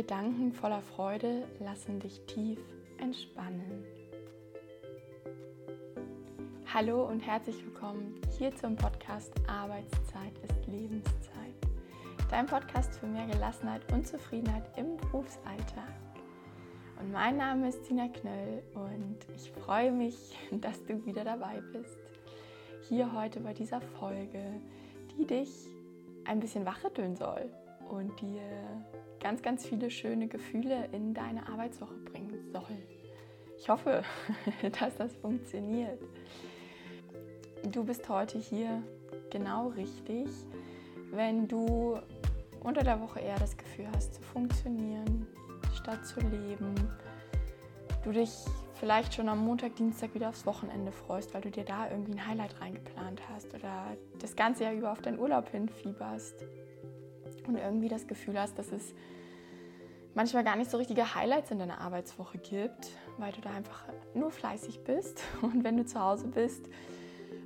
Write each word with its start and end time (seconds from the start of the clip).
Gedanken 0.00 0.50
voller 0.54 0.80
Freude 0.80 1.46
lassen 1.58 2.00
dich 2.00 2.24
tief 2.24 2.58
entspannen. 2.96 3.84
Hallo 6.72 7.06
und 7.06 7.20
herzlich 7.20 7.62
willkommen 7.66 8.18
hier 8.38 8.56
zum 8.56 8.76
Podcast 8.76 9.30
Arbeitszeit 9.46 10.32
ist 10.42 10.66
Lebenszeit. 10.66 11.52
Dein 12.30 12.46
Podcast 12.46 12.98
für 12.98 13.08
mehr 13.08 13.26
Gelassenheit 13.26 13.82
und 13.92 14.08
Zufriedenheit 14.08 14.70
im 14.78 14.96
Berufsalltag. 14.96 15.92
Und 16.98 17.12
mein 17.12 17.36
Name 17.36 17.68
ist 17.68 17.84
Tina 17.84 18.08
Knöll 18.08 18.62
und 18.72 19.18
ich 19.36 19.52
freue 19.52 19.92
mich, 19.92 20.34
dass 20.50 20.82
du 20.86 21.04
wieder 21.04 21.24
dabei 21.24 21.60
bist. 21.74 21.98
Hier 22.88 23.12
heute 23.12 23.40
bei 23.40 23.52
dieser 23.52 23.82
Folge, 23.82 24.62
die 25.18 25.26
dich 25.26 25.68
ein 26.24 26.40
bisschen 26.40 26.64
wachrütteln 26.64 27.16
soll 27.16 27.50
und 27.90 28.20
dir 28.20 28.42
ganz, 29.20 29.42
ganz 29.42 29.66
viele 29.66 29.90
schöne 29.90 30.28
Gefühle 30.28 30.88
in 30.92 31.12
deine 31.14 31.48
Arbeitswoche 31.48 31.94
bringen 31.94 32.50
soll. 32.52 32.78
Ich 33.58 33.68
hoffe, 33.68 34.02
dass 34.80 34.96
das 34.96 35.14
funktioniert. 35.16 35.98
Du 37.70 37.84
bist 37.84 38.08
heute 38.08 38.38
hier 38.38 38.82
genau 39.30 39.68
richtig, 39.68 40.28
wenn 41.10 41.46
du 41.46 41.98
unter 42.60 42.82
der 42.82 43.00
Woche 43.00 43.20
eher 43.20 43.38
das 43.38 43.56
Gefühl 43.56 43.86
hast 43.94 44.14
zu 44.14 44.22
funktionieren, 44.22 45.26
statt 45.74 46.06
zu 46.06 46.20
leben. 46.20 46.74
Du 48.02 48.12
dich 48.12 48.30
vielleicht 48.74 49.14
schon 49.14 49.28
am 49.28 49.44
Montag, 49.44 49.76
Dienstag 49.76 50.14
wieder 50.14 50.30
aufs 50.30 50.46
Wochenende 50.46 50.90
freust, 50.90 51.34
weil 51.34 51.42
du 51.42 51.50
dir 51.50 51.64
da 51.64 51.90
irgendwie 51.90 52.12
ein 52.12 52.26
Highlight 52.26 52.58
reingeplant 52.60 53.20
hast 53.30 53.54
oder 53.54 53.96
das 54.18 54.36
ganze 54.36 54.64
Jahr 54.64 54.72
über 54.72 54.92
auf 54.92 55.02
deinen 55.02 55.18
Urlaub 55.18 55.50
hinfieberst 55.50 56.46
und 57.50 57.56
irgendwie 57.56 57.88
das 57.88 58.06
Gefühl 58.06 58.38
hast, 58.38 58.58
dass 58.58 58.72
es 58.72 58.94
manchmal 60.14 60.44
gar 60.44 60.56
nicht 60.56 60.70
so 60.70 60.76
richtige 60.76 61.14
Highlights 61.14 61.50
in 61.50 61.58
deiner 61.58 61.80
Arbeitswoche 61.80 62.38
gibt, 62.38 62.90
weil 63.18 63.32
du 63.32 63.40
da 63.40 63.50
einfach 63.50 63.84
nur 64.14 64.30
fleißig 64.30 64.84
bist 64.84 65.22
und 65.42 65.64
wenn 65.64 65.76
du 65.76 65.84
zu 65.84 66.00
Hause 66.00 66.28
bist, 66.28 66.66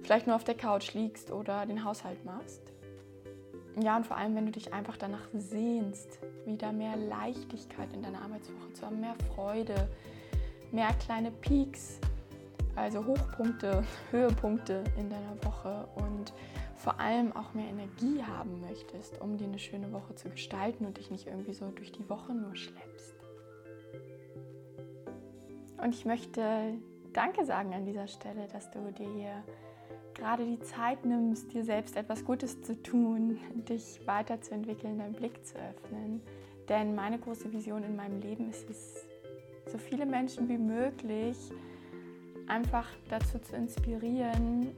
vielleicht 0.02 0.26
nur 0.26 0.36
auf 0.36 0.44
der 0.44 0.56
Couch 0.56 0.94
liegst 0.94 1.30
oder 1.30 1.66
den 1.66 1.84
Haushalt 1.84 2.24
machst. 2.24 2.60
Ja, 3.82 3.96
und 3.96 4.06
vor 4.06 4.16
allem, 4.16 4.36
wenn 4.36 4.46
du 4.46 4.52
dich 4.52 4.72
einfach 4.72 4.96
danach 4.96 5.26
sehnst, 5.32 6.20
wieder 6.46 6.70
mehr 6.72 6.96
Leichtigkeit 6.96 7.92
in 7.92 8.02
deiner 8.02 8.22
Arbeitswoche 8.22 8.72
zu 8.72 8.86
haben, 8.86 9.00
mehr 9.00 9.16
Freude, 9.34 9.88
mehr 10.70 10.92
kleine 11.04 11.32
Peaks, 11.32 11.98
also 12.76 13.04
Hochpunkte, 13.04 13.82
Höhepunkte 14.12 14.84
in 14.96 15.10
deiner 15.10 15.42
Woche 15.44 15.88
und 15.96 16.32
vor 16.84 17.00
allem 17.00 17.34
auch 17.34 17.54
mehr 17.54 17.66
Energie 17.66 18.22
haben 18.22 18.60
möchtest, 18.60 19.18
um 19.22 19.38
dir 19.38 19.46
eine 19.46 19.58
schöne 19.58 19.90
Woche 19.90 20.14
zu 20.16 20.28
gestalten 20.28 20.84
und 20.84 20.98
dich 20.98 21.10
nicht 21.10 21.26
irgendwie 21.26 21.54
so 21.54 21.70
durch 21.70 21.90
die 21.90 22.06
Woche 22.10 22.34
nur 22.34 22.54
schleppst. 22.54 23.16
Und 25.82 25.94
ich 25.94 26.04
möchte 26.04 26.74
Danke 27.14 27.46
sagen 27.46 27.72
an 27.72 27.86
dieser 27.86 28.06
Stelle, 28.06 28.48
dass 28.52 28.70
du 28.70 28.92
dir 28.92 29.08
hier 29.08 29.44
gerade 30.12 30.44
die 30.44 30.60
Zeit 30.60 31.06
nimmst, 31.06 31.54
dir 31.54 31.64
selbst 31.64 31.96
etwas 31.96 32.22
Gutes 32.22 32.60
zu 32.62 32.80
tun, 32.82 33.40
dich 33.66 34.00
weiterzuentwickeln, 34.06 34.98
deinen 34.98 35.14
Blick 35.14 35.44
zu 35.46 35.54
öffnen. 35.56 36.20
Denn 36.68 36.94
meine 36.94 37.18
große 37.18 37.50
Vision 37.50 37.82
in 37.82 37.96
meinem 37.96 38.20
Leben 38.20 38.50
ist 38.50 38.68
es, 38.68 39.06
so 39.72 39.78
viele 39.78 40.04
Menschen 40.04 40.50
wie 40.50 40.58
möglich 40.58 41.38
einfach 42.46 42.88
dazu 43.08 43.38
zu 43.38 43.56
inspirieren, 43.56 44.68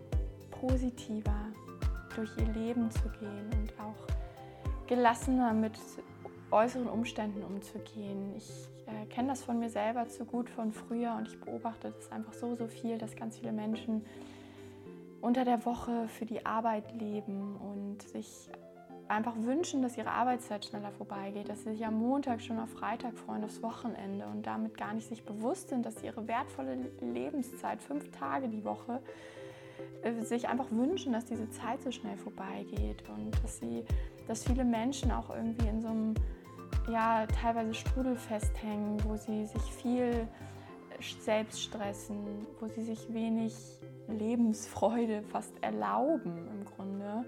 positiver 0.52 1.52
durch 2.16 2.30
ihr 2.38 2.46
Leben 2.52 2.90
zu 2.90 3.08
gehen 3.20 3.50
und 3.52 3.72
auch 3.80 4.86
gelassener 4.86 5.52
mit 5.52 5.72
äußeren 6.50 6.88
Umständen 6.88 7.42
umzugehen. 7.42 8.34
Ich 8.36 8.50
äh, 8.86 9.06
kenne 9.06 9.28
das 9.28 9.42
von 9.42 9.58
mir 9.58 9.70
selber 9.70 10.08
zu 10.08 10.24
gut 10.24 10.48
von 10.48 10.72
früher 10.72 11.14
und 11.16 11.28
ich 11.28 11.40
beobachte 11.40 11.92
das 11.96 12.10
einfach 12.12 12.32
so, 12.32 12.54
so 12.54 12.68
viel, 12.68 12.98
dass 12.98 13.16
ganz 13.16 13.38
viele 13.38 13.52
Menschen 13.52 14.04
unter 15.20 15.44
der 15.44 15.64
Woche 15.64 16.08
für 16.08 16.24
die 16.24 16.46
Arbeit 16.46 16.92
leben 16.92 17.56
und 17.56 18.02
sich 18.02 18.48
einfach 19.08 19.34
wünschen, 19.36 19.82
dass 19.82 19.96
ihre 19.96 20.10
Arbeitszeit 20.10 20.64
schneller 20.64 20.92
vorbeigeht, 20.92 21.48
dass 21.48 21.62
sie 21.62 21.70
sich 21.70 21.86
am 21.86 21.98
Montag 21.98 22.42
schon 22.42 22.58
auf 22.58 22.70
Freitag 22.70 23.16
freuen, 23.16 23.44
aufs 23.44 23.62
Wochenende 23.62 24.26
und 24.26 24.46
damit 24.46 24.76
gar 24.76 24.94
nicht 24.94 25.08
sich 25.08 25.24
bewusst 25.24 25.68
sind, 25.68 25.86
dass 25.86 26.02
ihre 26.02 26.26
wertvolle 26.26 26.76
Lebenszeit, 27.00 27.82
fünf 27.82 28.10
Tage 28.10 28.48
die 28.48 28.64
Woche, 28.64 29.00
sich 30.22 30.48
einfach 30.48 30.70
wünschen, 30.70 31.12
dass 31.12 31.24
diese 31.24 31.50
Zeit 31.50 31.82
so 31.82 31.90
schnell 31.90 32.16
vorbeigeht 32.16 33.02
und 33.08 33.32
dass 33.42 33.58
sie, 33.58 33.84
dass 34.26 34.44
viele 34.44 34.64
Menschen 34.64 35.10
auch 35.10 35.30
irgendwie 35.30 35.68
in 35.68 35.80
so 35.80 35.88
einem 35.88 36.14
ja 36.88 37.26
teilweise 37.26 37.74
Strudel 37.74 38.16
festhängen, 38.16 39.02
wo 39.04 39.16
sie 39.16 39.46
sich 39.46 39.62
viel 39.62 40.28
selbst 41.20 41.62
stressen, 41.62 42.46
wo 42.60 42.68
sie 42.68 42.82
sich 42.82 43.12
wenig 43.12 43.54
Lebensfreude 44.08 45.22
fast 45.22 45.52
erlauben 45.62 46.48
im 46.48 46.64
Grunde 46.64 47.24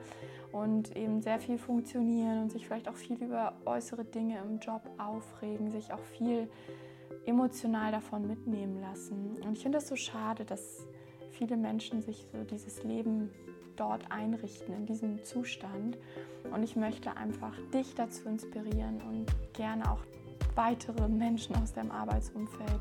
und 0.52 0.96
eben 0.96 1.20
sehr 1.20 1.38
viel 1.38 1.58
funktionieren 1.58 2.42
und 2.42 2.52
sich 2.52 2.66
vielleicht 2.66 2.88
auch 2.88 2.94
viel 2.94 3.22
über 3.22 3.54
äußere 3.66 4.04
Dinge 4.04 4.38
im 4.38 4.58
Job 4.58 4.82
aufregen, 4.96 5.70
sich 5.70 5.92
auch 5.92 6.00
viel 6.00 6.48
emotional 7.26 7.92
davon 7.92 8.26
mitnehmen 8.26 8.80
lassen. 8.80 9.36
Und 9.44 9.52
ich 9.52 9.62
finde 9.62 9.78
das 9.78 9.88
so 9.88 9.96
schade, 9.96 10.44
dass 10.44 10.86
viele 11.38 11.56
Menschen 11.56 12.02
sich 12.02 12.26
so 12.32 12.42
dieses 12.44 12.82
Leben 12.82 13.30
dort 13.76 14.10
einrichten, 14.10 14.74
in 14.74 14.86
diesem 14.86 15.24
Zustand. 15.24 15.96
Und 16.52 16.62
ich 16.62 16.76
möchte 16.76 17.16
einfach 17.16 17.54
dich 17.72 17.94
dazu 17.94 18.28
inspirieren 18.28 19.00
und 19.08 19.26
gerne 19.54 19.90
auch 19.90 20.00
weitere 20.56 21.08
Menschen 21.08 21.54
aus 21.56 21.72
deinem 21.72 21.92
Arbeitsumfeld, 21.92 22.80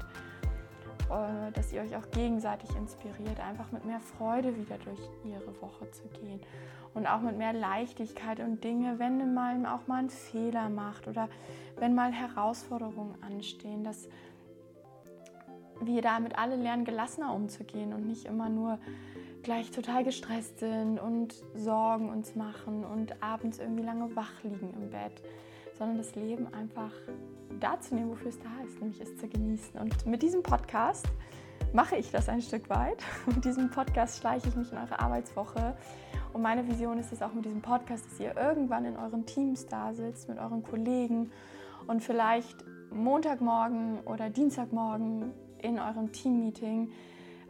äh, 1.12 1.52
dass 1.54 1.72
ihr 1.72 1.82
euch 1.82 1.96
auch 1.96 2.10
gegenseitig 2.12 2.76
inspiriert, 2.76 3.40
einfach 3.40 3.72
mit 3.72 3.86
mehr 3.86 4.00
Freude 4.00 4.58
wieder 4.58 4.78
durch 4.80 5.00
ihre 5.24 5.62
Woche 5.62 5.90
zu 5.92 6.04
gehen 6.20 6.40
und 6.96 7.06
auch 7.06 7.22
mit 7.22 7.38
mehr 7.38 7.54
Leichtigkeit 7.54 8.40
und 8.40 8.64
Dinge, 8.64 8.98
wenn 8.98 9.36
man 9.36 9.68
auch 9.68 9.86
mal 9.86 10.00
einen 10.00 10.10
Fehler 10.10 10.70
macht 10.70 11.08
oder 11.08 11.30
wenn 11.78 11.94
mal 11.94 12.12
Herausforderungen 12.12 13.14
anstehen, 13.22 13.84
dass 13.84 14.10
wir 15.82 16.02
damit 16.02 16.38
alle 16.38 16.56
lernen, 16.56 16.86
gelassener 16.86 17.34
umzugehen 17.34 17.94
und 17.94 18.08
nicht 18.08 18.26
immer 18.26 18.50
nur 18.50 18.80
gleich 19.44 19.72
total 19.72 20.04
gestresst 20.04 20.60
sind 20.60 21.00
und 21.00 21.36
Sorgen 21.56 22.10
uns 22.10 22.36
machen 22.36 22.84
und 22.84 23.22
abends 23.24 23.60
irgendwie 23.60 23.84
lange 23.84 24.16
wach 24.16 24.44
liegen 24.44 24.74
im 24.74 24.90
Bett, 24.90 25.22
sondern 25.78 25.98
das 25.98 26.16
Leben 26.16 26.54
einfach 26.54 26.92
da 27.60 27.80
zu 27.80 27.96
nehmen, 27.96 28.12
wofür 28.12 28.30
es 28.30 28.40
da 28.40 28.50
ist, 28.66 28.80
nämlich 28.80 29.00
es 29.00 29.16
zu 29.18 29.28
genießen. 29.28 29.80
Und 29.80 30.06
mit 30.06 30.22
diesem 30.22 30.44
Podcast 30.44 31.08
mache 31.74 31.96
ich 31.96 32.12
das 32.12 32.30
ein 32.30 32.42
Stück 32.42 32.70
weit. 32.70 33.04
Mit 33.26 33.46
diesem 33.46 33.70
Podcast 33.70 34.20
schleiche 34.20 34.48
ich 34.50 34.56
mich 34.56 34.72
in 34.72 34.78
eure 34.78 35.00
Arbeitswoche. 35.00 35.78
Und 36.34 36.42
meine 36.42 36.68
Vision 36.68 37.00
ist 37.00 37.12
es 37.12 37.22
auch 37.22 37.34
mit 37.34 37.46
diesem 37.46 37.62
Podcast, 37.62 38.06
dass 38.06 38.20
ihr 38.20 38.36
irgendwann 38.36 38.86
in 38.86 38.98
euren 38.98 39.26
Teams 39.26 39.66
da 39.66 39.94
sitzt, 39.94 40.30
mit 40.30 40.38
euren 40.38 40.62
Kollegen 40.62 41.32
und 41.88 42.04
vielleicht 42.04 42.64
Montagmorgen 42.92 44.00
oder 44.02 44.30
Dienstagmorgen 44.30 45.34
in 45.68 45.80
eurem 45.80 46.12
Teammeeting 46.12 46.92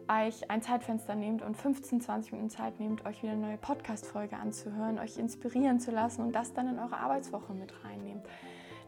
euch 0.09 0.50
ein 0.50 0.61
Zeitfenster 0.61 1.16
nehmt 1.16 1.41
und 1.41 1.55
15, 1.55 2.01
20 2.01 2.31
Minuten 2.31 2.50
Zeit 2.50 2.79
nehmt, 2.79 3.05
euch 3.05 3.22
wieder 3.22 3.33
eine 3.33 3.41
neue 3.41 3.57
Podcast-Folge 3.57 4.38
anzuhören, 4.38 5.00
euch 5.00 5.17
inspirieren 5.17 5.79
zu 5.79 5.91
lassen 5.91 6.22
und 6.22 6.31
das 6.33 6.53
dann 6.53 6.67
in 6.69 6.79
eure 6.79 6.97
Arbeitswoche 6.97 7.53
mit 7.53 7.73
reinnehmt. 7.83 8.25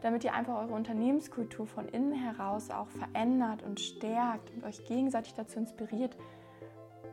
Damit 0.02 0.24
ihr 0.24 0.34
einfach 0.34 0.56
eure 0.56 0.72
Unternehmenskultur 0.72 1.66
von 1.66 1.86
innen 1.88 2.12
heraus 2.12 2.70
auch 2.70 2.88
verändert 2.88 3.62
und 3.62 3.80
stärkt 3.80 4.50
und 4.50 4.64
euch 4.64 4.84
gegenseitig 4.86 5.34
dazu 5.34 5.58
inspiriert, 5.58 6.16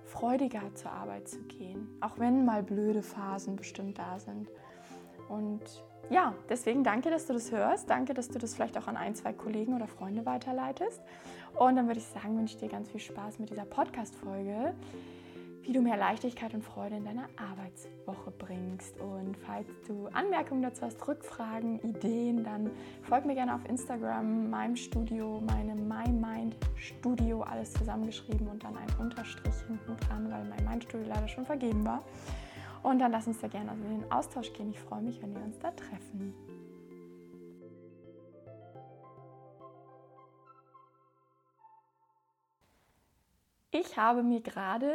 freudiger 0.06 0.74
zur 0.74 0.92
Arbeit 0.92 1.28
zu 1.28 1.40
gehen. 1.44 1.90
Auch 2.00 2.18
wenn 2.18 2.46
mal 2.46 2.64
blöde 2.64 3.04
Phasen 3.04 3.58
bestimmt 3.58 4.00
da 4.00 4.20
sind. 4.20 4.50
Und 5.28 5.84
ja, 6.10 6.34
deswegen 6.50 6.84
danke, 6.84 7.10
dass 7.10 7.28
du 7.28 7.34
das 7.34 7.52
hörst. 7.52 7.90
Danke, 7.90 8.14
dass 8.14 8.30
du 8.30 8.40
das 8.40 8.56
vielleicht 8.56 8.78
auch 8.78 8.88
an 8.88 8.98
ein, 8.98 9.16
zwei 9.16 9.34
Kollegen 9.34 9.74
oder 9.74 9.88
Freunde 9.88 10.26
weiterleitest. 10.26 11.02
Und 11.56 11.76
dann 11.76 11.88
würde 11.88 12.00
ich 12.00 12.06
sagen, 12.06 12.38
wünsche 12.38 12.56
ich 12.56 12.60
dir 12.60 12.70
ganz 12.70 12.90
viel 12.90 13.00
Spaß 13.00 13.40
mit 13.40 13.50
dieser 13.50 13.66
Podcast-Folge, 13.66 14.74
wie 15.64 15.74
du 15.74 15.82
mehr 15.82 15.98
Leichtigkeit 15.98 16.54
und 16.54 16.64
Freude 16.64 16.96
in 16.96 17.04
deiner 17.04 17.28
Arbeitswoche 17.36 18.32
bringst. 18.32 18.98
Und 19.02 19.36
falls 19.46 19.68
du 19.86 20.08
Anmerkungen 20.14 20.62
dazu 20.62 20.84
hast, 20.84 21.06
Rückfragen, 21.06 21.82
Ideen, 21.82 22.44
dann 22.44 22.72
folg 23.02 23.26
mir 23.26 23.36
gerne 23.36 23.54
auf 23.54 23.68
Instagram, 23.68 24.50
meinem 24.50 24.78
Studio, 24.78 25.42
meinem 25.42 25.88
My 25.90 26.52
Studio, 26.76 27.42
alles 27.42 27.74
zusammengeschrieben 27.74 28.48
und 28.48 28.64
dann 28.64 28.78
ein 28.78 28.88
Unterstrich 29.00 29.56
hinten 29.68 29.98
dran, 30.08 30.32
weil 30.32 30.46
mein 30.46 30.64
Mind 30.70 30.84
Studio 30.84 31.08
leider 31.08 31.28
schon 31.28 31.46
vergeben 31.46 31.86
war. 31.86 32.04
Und 32.84 33.00
dann 33.00 33.12
lass 33.12 33.28
uns 33.28 33.40
da 33.40 33.48
gerne 33.48 33.72
in 33.72 34.02
den 34.02 34.12
Austausch 34.12 34.54
gehen. 34.54 34.70
Ich 34.70 34.80
freue 34.80 35.02
mich, 35.02 35.22
wenn 35.22 35.34
wir 35.34 35.44
uns 35.44 35.60
da 35.60 35.72
treffen. 35.72 36.34
Ich 43.72 43.98
habe 43.98 44.24
mir 44.24 44.42
gerade 44.42 44.92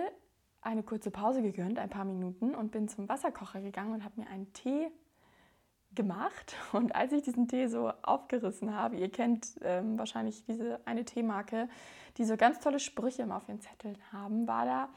eine 0.61 0.82
kurze 0.82 1.11
Pause 1.11 1.43
gegönnt, 1.43 1.79
ein 1.79 1.90
paar 1.90 2.05
Minuten, 2.05 2.55
und 2.55 2.73
bin 2.73 2.88
zum 2.88 3.08
Wasserkocher 3.08 3.61
gegangen 3.61 3.93
und 3.93 4.05
habe 4.05 4.20
mir 4.20 4.29
einen 4.29 4.52
Tee 4.52 4.90
gemacht. 5.94 6.56
Und 6.73 6.94
als 6.94 7.12
ich 7.12 7.23
diesen 7.23 7.49
Tee 7.49 7.67
so 7.67 7.90
aufgerissen 8.02 8.75
habe, 8.75 8.96
ihr 8.96 9.11
kennt 9.11 9.58
ähm, 9.62 9.99
wahrscheinlich 9.99 10.44
diese 10.44 10.81
eine 10.87 11.05
Teemarke, 11.05 11.69
die 12.17 12.25
so 12.25 12.37
ganz 12.37 12.61
tolle 12.61 12.81
Sprüche 12.81 13.23
immer 13.23 13.37
auf 13.37 13.49
ihren 13.49 13.61
Zetteln 13.61 13.99
haben, 14.12 14.46
war 14.46 14.64
da 14.64 14.88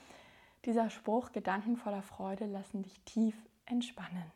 dieser 0.66 0.90
Spruch, 0.90 1.32
Gedanken 1.32 1.78
voller 1.78 2.02
Freude 2.02 2.46
lassen 2.46 2.84
dich 2.84 3.00
tief 3.02 3.36
entspannen. 3.66 4.32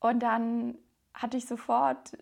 Und 0.00 0.20
dann 0.20 0.76
hatte 1.14 1.36
ich 1.36 1.46
sofort 1.46 2.18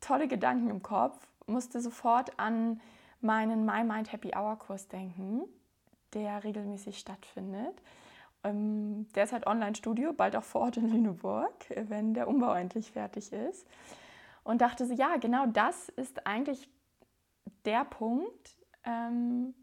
tolle 0.00 0.28
Gedanken 0.28 0.70
im 0.70 0.82
Kopf, 0.82 1.18
musste 1.46 1.80
sofort 1.80 2.38
an 2.38 2.80
meinen 3.20 3.64
My 3.64 3.84
Mind 3.84 4.12
Happy 4.12 4.32
Hour 4.34 4.58
Kurs 4.58 4.88
denken, 4.88 5.42
der 6.14 6.44
regelmäßig 6.44 6.98
stattfindet. 6.98 7.82
Ähm, 8.44 9.08
derzeit 9.14 9.46
Online-Studio, 9.46 10.12
bald 10.12 10.36
auch 10.36 10.44
vor 10.44 10.62
Ort 10.62 10.76
in 10.76 10.88
Lüneburg, 10.88 11.52
wenn 11.88 12.14
der 12.14 12.28
Umbau 12.28 12.54
endlich 12.54 12.92
fertig 12.92 13.32
ist. 13.32 13.66
Und 14.44 14.60
dachte 14.60 14.86
so, 14.86 14.94
ja, 14.94 15.16
genau 15.16 15.46
das 15.46 15.88
ist 15.90 16.26
eigentlich 16.26 16.70
der 17.64 17.84
Punkt, 17.84 18.56
ähm, 18.84 19.54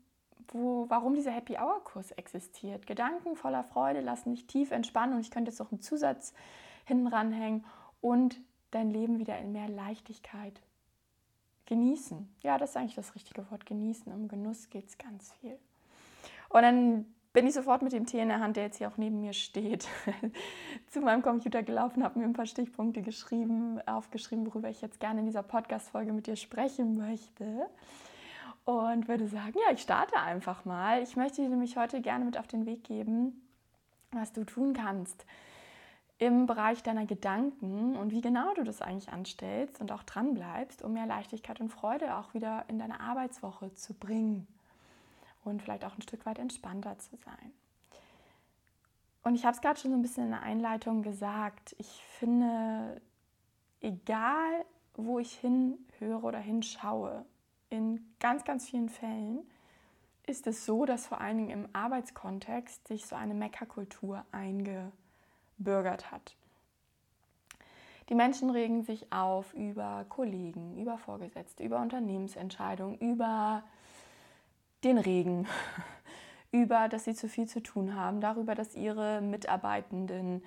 wo, 0.49 0.85
warum 0.89 1.15
dieser 1.15 1.31
Happy 1.31 1.57
Hour 1.57 1.83
Kurs 1.83 2.11
existiert. 2.11 2.87
Gedanken 2.87 3.35
voller 3.35 3.63
Freude 3.63 4.01
lassen 4.01 4.31
dich 4.31 4.47
tief 4.47 4.71
entspannen 4.71 5.15
und 5.15 5.21
ich 5.21 5.31
könnte 5.31 5.51
jetzt 5.51 5.61
auch 5.61 5.71
einen 5.71 5.81
Zusatz 5.81 6.33
hinten 6.85 7.07
ranhängen 7.07 7.65
und 8.01 8.39
dein 8.71 8.91
Leben 8.91 9.19
wieder 9.19 9.37
in 9.39 9.51
mehr 9.51 9.69
Leichtigkeit 9.69 10.61
genießen. 11.65 12.29
Ja, 12.43 12.57
das 12.57 12.71
ist 12.71 12.77
eigentlich 12.77 12.95
das 12.95 13.15
richtige 13.15 13.49
Wort, 13.49 13.65
genießen. 13.65 14.11
Um 14.11 14.27
Genuss 14.27 14.69
geht 14.69 14.87
es 14.87 14.97
ganz 14.97 15.33
viel. 15.33 15.57
Und 16.49 16.61
dann 16.61 17.05
bin 17.33 17.47
ich 17.47 17.53
sofort 17.53 17.81
mit 17.81 17.91
dem 17.91 18.05
Tee 18.05 18.21
in 18.21 18.29
der 18.29 18.39
Hand, 18.39 18.55
der 18.55 18.63
jetzt 18.63 18.77
hier 18.77 18.87
auch 18.87 18.97
neben 18.97 19.19
mir 19.19 19.33
steht, 19.33 19.87
zu 20.87 21.01
meinem 21.01 21.21
Computer 21.21 21.63
gelaufen, 21.63 22.03
habe 22.03 22.19
mir 22.19 22.25
ein 22.25 22.33
paar 22.33 22.45
Stichpunkte 22.45 23.01
geschrieben, 23.01 23.81
aufgeschrieben, 23.85 24.45
worüber 24.45 24.69
ich 24.69 24.81
jetzt 24.81 24.99
gerne 24.99 25.19
in 25.19 25.25
dieser 25.25 25.43
Podcast-Folge 25.43 26.13
mit 26.13 26.27
dir 26.27 26.37
sprechen 26.37 26.97
möchte. 26.97 27.67
Und 28.65 29.07
würde 29.07 29.27
sagen, 29.27 29.53
ja, 29.65 29.73
ich 29.73 29.81
starte 29.81 30.17
einfach 30.17 30.65
mal. 30.65 31.01
Ich 31.03 31.15
möchte 31.15 31.41
dir 31.41 31.49
nämlich 31.49 31.77
heute 31.77 32.01
gerne 32.01 32.25
mit 32.25 32.37
auf 32.37 32.47
den 32.47 32.65
Weg 32.65 32.83
geben, 32.83 33.47
was 34.11 34.33
du 34.33 34.43
tun 34.43 34.73
kannst 34.73 35.25
im 36.17 36.45
Bereich 36.45 36.81
deiner 36.81 37.05
Gedanken 37.05 37.95
und 37.97 38.11
wie 38.11 38.21
genau 38.21 38.53
du 38.53 38.63
das 38.63 38.81
eigentlich 38.81 39.09
anstellst 39.09 39.81
und 39.81 39.91
auch 39.91 40.03
dran 40.03 40.33
bleibst, 40.33 40.81
um 40.81 40.93
mehr 40.93 41.05
Leichtigkeit 41.05 41.59
und 41.59 41.69
Freude 41.69 42.15
auch 42.15 42.33
wieder 42.33 42.63
in 42.69 42.79
deine 42.79 43.01
Arbeitswoche 43.01 43.73
zu 43.73 43.93
bringen 43.93 44.47
und 45.43 45.61
vielleicht 45.61 45.83
auch 45.83 45.97
ein 45.97 46.01
Stück 46.01 46.25
weit 46.25 46.39
entspannter 46.39 46.97
zu 46.99 47.17
sein. 47.17 47.51
Und 49.23 49.35
ich 49.35 49.43
habe 49.43 49.55
es 49.55 49.61
gerade 49.61 49.79
schon 49.79 49.91
so 49.91 49.97
ein 49.97 50.01
bisschen 50.01 50.25
in 50.25 50.31
der 50.31 50.43
Einleitung 50.43 51.01
gesagt, 51.01 51.75
ich 51.79 52.03
finde, 52.19 53.01
egal 53.81 54.65
wo 54.93 55.19
ich 55.19 55.33
hinhöre 55.33 56.21
oder 56.21 56.39
hinschaue, 56.39 57.25
in 57.69 58.13
ganz, 58.19 58.43
ganz 58.43 58.69
vielen 58.69 58.89
Fällen 58.89 59.39
ist 60.27 60.47
es 60.47 60.65
so, 60.65 60.85
dass 60.85 61.07
vor 61.07 61.21
allen 61.21 61.37
Dingen 61.37 61.49
im 61.49 61.69
Arbeitskontext 61.73 62.87
sich 62.87 63.05
so 63.05 63.15
eine 63.15 63.33
Meckerkultur 63.33 64.25
eingebürgert 64.31 66.11
hat. 66.11 66.35
Die 68.09 68.15
Menschen 68.15 68.49
regen 68.51 68.83
sich 68.83 69.11
auf 69.11 69.53
über 69.53 70.05
Kollegen, 70.09 70.79
über 70.79 70.97
Vorgesetzte, 70.97 71.63
über 71.63 71.79
Unternehmensentscheidungen, 71.81 72.97
über 72.99 73.63
den 74.83 74.97
Regen, 74.97 75.47
über, 76.51 76.87
dass 76.87 77.05
sie 77.05 77.15
zu 77.15 77.27
viel 77.27 77.47
zu 77.47 77.61
tun 77.61 77.95
haben, 77.95 78.21
darüber, 78.21 78.53
dass 78.53 78.75
ihre 78.75 79.21
Mitarbeitenden 79.21 80.43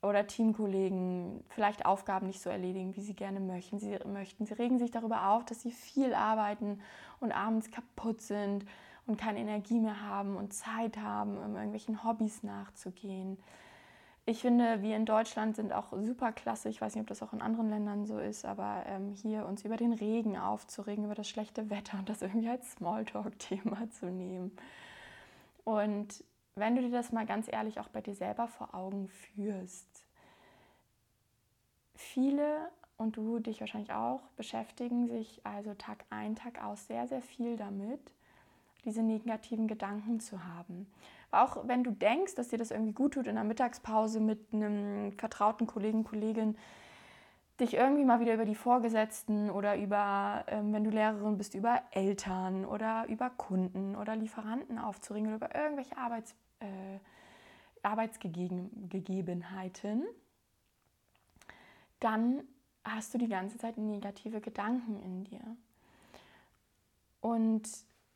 oder 0.00 0.26
Teamkollegen 0.26 1.42
vielleicht 1.48 1.84
Aufgaben 1.84 2.26
nicht 2.26 2.40
so 2.40 2.50
erledigen, 2.50 2.94
wie 2.94 3.00
sie 3.00 3.14
gerne 3.14 3.40
möchten. 3.40 3.78
Sie 3.78 3.98
möchten. 4.06 4.46
Sie 4.46 4.54
regen 4.54 4.78
sich 4.78 4.90
darüber 4.90 5.30
auf, 5.30 5.44
dass 5.44 5.62
sie 5.62 5.72
viel 5.72 6.14
arbeiten 6.14 6.80
und 7.20 7.32
abends 7.32 7.70
kaputt 7.70 8.20
sind 8.20 8.64
und 9.06 9.18
keine 9.18 9.40
Energie 9.40 9.80
mehr 9.80 10.02
haben 10.02 10.36
und 10.36 10.52
Zeit 10.52 10.98
haben, 10.98 11.36
um 11.38 11.54
irgendwelchen 11.54 12.04
Hobbys 12.04 12.42
nachzugehen. 12.42 13.38
Ich 14.24 14.42
finde, 14.42 14.82
wir 14.82 14.94
in 14.94 15.06
Deutschland 15.06 15.56
sind 15.56 15.72
auch 15.72 15.86
super 16.02 16.32
klasse. 16.32 16.68
Ich 16.68 16.82
weiß 16.82 16.94
nicht, 16.94 17.00
ob 17.00 17.08
das 17.08 17.22
auch 17.22 17.32
in 17.32 17.40
anderen 17.40 17.70
Ländern 17.70 18.04
so 18.04 18.18
ist, 18.18 18.44
aber 18.44 18.82
ähm, 18.86 19.14
hier 19.14 19.46
uns 19.46 19.64
über 19.64 19.78
den 19.78 19.94
Regen 19.94 20.36
aufzuregen, 20.36 21.06
über 21.06 21.14
das 21.14 21.28
schlechte 21.28 21.70
Wetter 21.70 21.98
und 21.98 22.10
das 22.10 22.20
irgendwie 22.20 22.50
als 22.50 22.72
Smalltalk-Thema 22.72 23.90
zu 23.90 24.10
nehmen. 24.10 24.52
Und 25.64 26.22
wenn 26.58 26.76
du 26.76 26.82
dir 26.82 26.90
das 26.90 27.12
mal 27.12 27.26
ganz 27.26 27.50
ehrlich 27.50 27.80
auch 27.80 27.88
bei 27.88 28.00
dir 28.00 28.14
selber 28.14 28.48
vor 28.48 28.74
Augen 28.74 29.08
führst, 29.08 30.04
viele 31.94 32.70
und 32.96 33.16
du 33.16 33.38
dich 33.38 33.60
wahrscheinlich 33.60 33.92
auch 33.92 34.22
beschäftigen 34.36 35.08
sich 35.08 35.40
also 35.44 35.74
Tag 35.74 36.04
ein, 36.10 36.36
Tag 36.36 36.62
aus 36.62 36.86
sehr, 36.86 37.06
sehr 37.06 37.22
viel 37.22 37.56
damit, 37.56 38.12
diese 38.84 39.02
negativen 39.02 39.68
Gedanken 39.68 40.20
zu 40.20 40.44
haben. 40.44 40.86
Auch 41.30 41.68
wenn 41.68 41.84
du 41.84 41.90
denkst, 41.90 42.34
dass 42.34 42.48
dir 42.48 42.58
das 42.58 42.70
irgendwie 42.70 42.92
gut 42.92 43.14
tut, 43.14 43.26
in 43.26 43.34
der 43.34 43.44
Mittagspause 43.44 44.20
mit 44.20 44.52
einem 44.52 45.12
vertrauten 45.12 45.66
Kollegen, 45.66 46.04
Kollegin, 46.04 46.56
dich 47.60 47.74
irgendwie 47.74 48.04
mal 48.04 48.20
wieder 48.20 48.34
über 48.34 48.44
die 48.44 48.54
Vorgesetzten 48.54 49.50
oder 49.50 49.76
über, 49.76 50.44
ähm, 50.46 50.72
wenn 50.72 50.84
du 50.84 50.90
Lehrerin 50.90 51.36
bist, 51.36 51.54
über 51.54 51.82
Eltern 51.90 52.64
oder 52.64 53.06
über 53.08 53.30
Kunden 53.30 53.96
oder 53.96 54.14
Lieferanten 54.14 54.78
aufzuregen 54.78 55.28
oder 55.28 55.36
über 55.36 55.54
irgendwelche 55.54 55.96
Arbeits, 55.96 56.34
äh, 56.60 56.98
Arbeitsgegebenheiten, 57.82 60.06
dann 62.00 62.42
hast 62.84 63.14
du 63.14 63.18
die 63.18 63.28
ganze 63.28 63.58
Zeit 63.58 63.78
negative 63.78 64.40
Gedanken 64.40 65.00
in 65.02 65.24
dir. 65.24 65.56
Und 67.20 67.68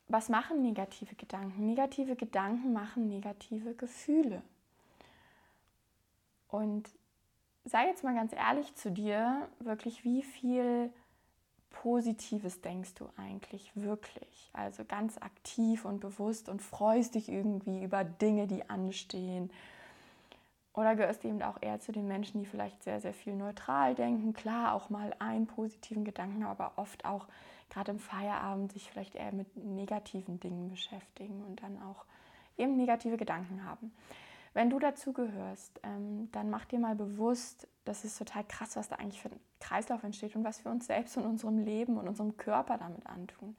was 0.09 0.29
machen 0.29 0.63
negative 0.63 1.15
Gedanken? 1.15 1.67
Negative 1.67 2.17
Gedanken 2.17 2.73
machen 2.73 3.09
negative 3.09 3.75
Gefühle. 3.75 4.43
Und 6.49 6.91
sei 7.65 7.87
jetzt 7.87 8.05
mal 8.05 8.15
ganz 8.15 8.33
ehrlich 8.33 8.75
zu 8.75 8.91
dir, 8.91 9.49
wirklich, 9.61 10.05
wie 10.05 10.23
viel 10.23 10.93
Positives 11.73 12.61
denkst 12.61 12.95
du 12.95 13.09
eigentlich 13.17 13.73
wirklich? 13.75 14.51
Also 14.53 14.85
ganz 14.85 15.19
aktiv 15.19 15.85
und 15.85 16.01
bewusst 16.01 16.49
und 16.49 16.63
freust 16.63 17.15
dich 17.15 17.29
irgendwie 17.29 17.83
über 17.83 18.05
Dinge, 18.05 18.47
die 18.47 18.69
anstehen. 18.71 19.51
Oder 20.75 20.97
gehörst 20.97 21.25
du 21.25 21.29
eben 21.29 21.43
auch 21.43 21.59
eher 21.61 21.81
zu 21.81 21.93
den 21.93 22.09
Menschen, 22.09 22.41
die 22.41 22.47
vielleicht 22.47 22.83
sehr, 22.83 23.01
sehr 23.01 23.13
viel 23.13 23.35
neutral 23.35 23.95
denken? 23.95 24.33
Klar, 24.33 24.75
auch 24.75 24.89
mal 24.89 25.15
einen 25.19 25.47
positiven 25.47 26.05
Gedanken, 26.05 26.45
aber 26.45 26.73
oft 26.77 27.05
auch 27.05 27.27
gerade 27.69 27.93
im 27.93 27.99
Feierabend 27.99 28.73
sich 28.73 28.91
vielleicht 28.91 29.15
eher 29.15 29.33
mit 29.33 29.57
negativen 29.57 30.41
Dingen 30.41 30.71
beschäftigen 30.71 31.43
und 31.45 31.63
dann 31.63 31.83
auch 31.83 32.05
eben 32.57 32.77
negative 32.77 33.17
Gedanken 33.17 33.65
haben. 33.65 33.93
Wenn 34.55 34.69
du 34.69 34.79
dazu 34.79 35.13
gehörst, 35.13 35.81
ähm, 35.83 36.29
dann 36.33 36.51
mach 36.51 36.67
dir 36.67 36.79
mal 36.79 36.95
bewusst, 36.95 37.67
das 37.85 38.05
ist 38.05 38.19
total 38.19 38.45
krass, 38.45 38.77
was 38.77 38.89
da 38.89 38.97
eigentlich 38.97 39.23
für 39.23 39.31
ein 39.31 39.41
Kreislauf 39.61 40.03
entsteht 40.05 40.37
und 40.37 40.45
was 40.45 40.65
wir 40.65 40.71
uns 40.71 40.87
selbst 40.87 41.17
und 41.17 41.25
unserem 41.25 41.59
Leben 41.59 41.97
und 41.97 42.09
unserem 42.09 42.37
Körper 42.37 42.77
damit 42.79 43.07
antun. 43.07 43.57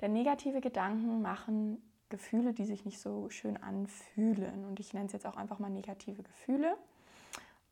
Denn 0.00 0.12
negative 0.12 0.60
Gedanken 0.60 1.20
machen 1.20 1.82
Gefühle, 2.08 2.52
die 2.52 2.64
sich 2.64 2.84
nicht 2.84 3.00
so 3.00 3.30
schön 3.30 3.56
anfühlen. 3.56 4.64
Und 4.64 4.80
ich 4.80 4.94
nenne 4.94 5.06
es 5.06 5.12
jetzt 5.12 5.26
auch 5.26 5.36
einfach 5.36 5.58
mal 5.58 5.70
negative 5.70 6.22
Gefühle. 6.22 6.76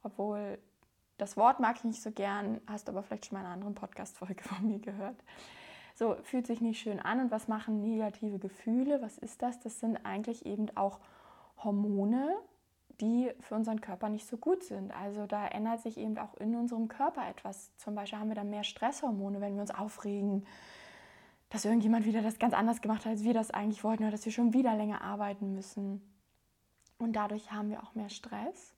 Obwohl 0.02 0.58
das 1.16 1.36
Wort 1.36 1.60
mag 1.60 1.76
ich 1.76 1.84
nicht 1.84 2.02
so 2.02 2.12
gern, 2.12 2.60
hast 2.66 2.88
aber 2.88 3.02
vielleicht 3.02 3.26
schon 3.26 3.38
mal 3.38 3.44
eine 3.44 3.54
andere 3.54 3.72
Podcast-Folge 3.72 4.42
von 4.44 4.66
mir 4.66 4.78
gehört. 4.78 5.16
So, 5.94 6.16
fühlt 6.22 6.46
sich 6.46 6.60
nicht 6.60 6.80
schön 6.80 7.00
an. 7.00 7.20
Und 7.20 7.30
was 7.30 7.48
machen 7.48 7.82
negative 7.82 8.38
Gefühle? 8.38 9.02
Was 9.02 9.18
ist 9.18 9.42
das? 9.42 9.58
Das 9.58 9.80
sind 9.80 10.04
eigentlich 10.06 10.46
eben 10.46 10.74
auch 10.76 11.00
Hormone, 11.64 12.36
die 13.00 13.30
für 13.40 13.54
unseren 13.54 13.80
Körper 13.80 14.08
nicht 14.08 14.26
so 14.26 14.36
gut 14.36 14.64
sind. 14.64 14.92
Also 14.92 15.26
da 15.26 15.46
ändert 15.46 15.80
sich 15.80 15.98
eben 15.98 16.18
auch 16.18 16.34
in 16.34 16.54
unserem 16.56 16.88
Körper 16.88 17.28
etwas. 17.28 17.74
Zum 17.76 17.94
Beispiel 17.94 18.18
haben 18.18 18.28
wir 18.28 18.34
dann 18.34 18.50
mehr 18.50 18.64
Stresshormone, 18.64 19.40
wenn 19.40 19.54
wir 19.54 19.62
uns 19.62 19.70
aufregen, 19.70 20.46
dass 21.50 21.64
irgendjemand 21.64 22.04
wieder 22.04 22.22
das 22.22 22.38
ganz 22.38 22.54
anders 22.54 22.80
gemacht 22.80 23.04
hat, 23.04 23.12
als 23.12 23.24
wir 23.24 23.34
das 23.34 23.50
eigentlich 23.50 23.84
wollten, 23.84 24.02
oder 24.02 24.12
dass 24.12 24.24
wir 24.24 24.32
schon 24.32 24.52
wieder 24.52 24.74
länger 24.76 25.02
arbeiten 25.02 25.54
müssen. 25.54 26.02
Und 26.98 27.14
dadurch 27.14 27.52
haben 27.52 27.70
wir 27.70 27.82
auch 27.82 27.94
mehr 27.94 28.10
Stress. 28.10 28.74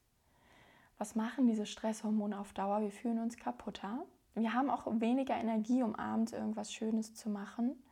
Was 0.98 1.14
machen 1.14 1.46
diese 1.46 1.64
Stresshormone 1.64 2.38
auf 2.38 2.52
Dauer? 2.52 2.82
Wir 2.82 2.92
fühlen 2.92 3.18
uns 3.18 3.38
kaputter. 3.38 4.04
Wir 4.34 4.52
haben 4.52 4.70
auch 4.70 4.86
weniger 5.00 5.34
Energie, 5.34 5.82
um 5.82 5.94
abends 5.94 6.32
irgendwas 6.32 6.72
Schönes 6.72 7.14
zu 7.14 7.30
machen. 7.30 7.82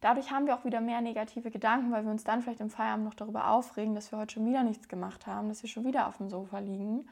Dadurch 0.00 0.30
haben 0.30 0.46
wir 0.46 0.54
auch 0.54 0.64
wieder 0.64 0.80
mehr 0.80 1.00
negative 1.00 1.50
Gedanken, 1.50 1.90
weil 1.90 2.04
wir 2.04 2.10
uns 2.12 2.22
dann 2.22 2.40
vielleicht 2.40 2.60
im 2.60 2.70
Feierabend 2.70 3.04
noch 3.04 3.14
darüber 3.14 3.50
aufregen, 3.50 3.94
dass 3.94 4.12
wir 4.12 4.18
heute 4.18 4.34
schon 4.34 4.46
wieder 4.46 4.62
nichts 4.62 4.88
gemacht 4.88 5.26
haben, 5.26 5.48
dass 5.48 5.62
wir 5.62 5.68
schon 5.70 5.84
wieder 5.84 6.06
auf 6.06 6.18
dem 6.18 6.28
Sofa 6.28 6.60
liegen 6.60 7.08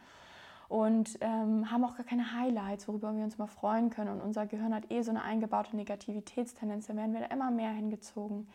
und 0.69 1.19
ähm, 1.21 1.71
haben 1.71 1.85
auch 1.85 1.97
gar 1.97 2.07
keine 2.07 2.33
Highlights, 2.33 2.89
worüber 2.89 3.15
wir 3.15 3.25
uns 3.25 3.39
mal 3.39 3.47
freuen 3.47 3.91
können. 3.91 4.11
Und 4.11 4.21
unser 4.21 4.47
Gehirn 4.47 4.75
hat 4.75 4.91
eh 4.91 5.03
so 5.03 5.11
eine 5.11 5.23
eingebaute 5.23 5.77
Negativitätstendenz, 5.77 6.87
dann 6.87 6.97
werden 6.97 7.13
wir 7.13 7.21
da 7.21 7.27
immer 7.27 7.51
mehr 7.51 7.71
hingezogen. 7.71 8.49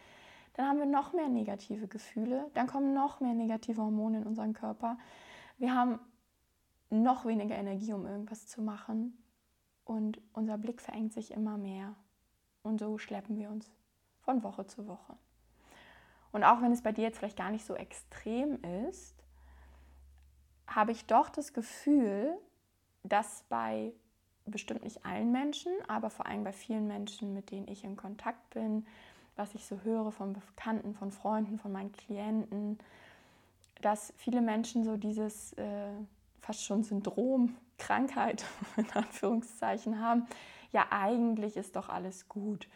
Dann 0.54 0.68
haben 0.68 0.80
wir 0.80 0.86
noch 0.86 1.14
mehr 1.14 1.30
negative 1.30 1.88
Gefühle, 1.88 2.50
dann 2.54 2.68
kommen 2.68 2.94
noch 2.94 3.22
mehr 3.22 3.34
negative 3.34 3.82
Hormone 3.82 4.20
in 4.20 4.28
unseren 4.28 4.54
Körper. 4.54 4.98
Wir 5.58 5.74
haben 5.74 6.00
noch 6.90 7.26
weniger 7.26 7.56
Energie, 7.56 7.94
um 7.94 8.06
irgendwas 8.06 8.48
zu 8.48 8.62
machen. 8.62 9.18
Und 9.86 10.22
unser 10.34 10.58
Blick 10.58 10.82
verengt 10.82 11.14
sich 11.14 11.32
immer 11.32 11.58
mehr. 11.58 11.96
Und 12.64 12.80
so 12.80 12.98
schleppen 12.98 13.38
wir 13.38 13.50
uns 13.50 13.72
von 14.22 14.44
Woche 14.44 14.68
zu 14.68 14.88
Woche. 14.88 15.16
Und 16.32 16.44
auch 16.44 16.62
wenn 16.62 16.72
es 16.72 16.82
bei 16.82 16.92
dir 16.92 17.04
jetzt 17.04 17.20
vielleicht 17.20 17.38
gar 17.38 17.52
nicht 17.52 17.66
so 17.66 17.76
extrem 17.76 18.62
ist, 18.90 19.16
habe 20.68 20.92
ich 20.92 21.06
doch 21.06 21.30
das 21.30 21.54
Gefühl, 21.54 22.38
dass 23.04 23.44
bei 23.50 23.94
bestimmt 24.46 24.84
nicht 24.84 25.06
allen 25.06 25.32
Menschen, 25.32 25.72
aber 25.88 26.10
vor 26.10 26.26
allem 26.26 26.44
bei 26.44 26.54
vielen 26.54 26.88
Menschen, 26.88 27.34
mit 27.34 27.52
denen 27.52 27.68
ich 27.68 27.84
in 27.84 27.96
Kontakt 27.96 28.50
bin, 28.52 28.86
was 29.36 29.54
ich 29.56 29.66
so 29.66 29.82
höre 29.84 30.12
von 30.12 30.34
Bekannten, 30.34 30.94
von 30.94 31.12
Freunden, 31.12 31.58
von 31.60 31.72
meinen 31.72 31.92
Klienten, 31.92 32.80
dass 33.82 34.14
viele 34.18 34.42
Menschen 34.42 34.84
so 34.84 34.98
dieses 34.98 35.54
äh, 35.54 35.92
fast 36.42 36.64
schon 36.64 36.84
Syndrom, 36.84 37.56
Krankheit 37.78 38.46
in 38.78 38.90
Anführungszeichen 38.92 40.00
haben. 40.00 40.28
Ja, 40.72 40.88
eigentlich 40.92 41.58
ist 41.58 41.76
doch 41.76 41.90
alles 41.90 42.30
gut. 42.30 42.68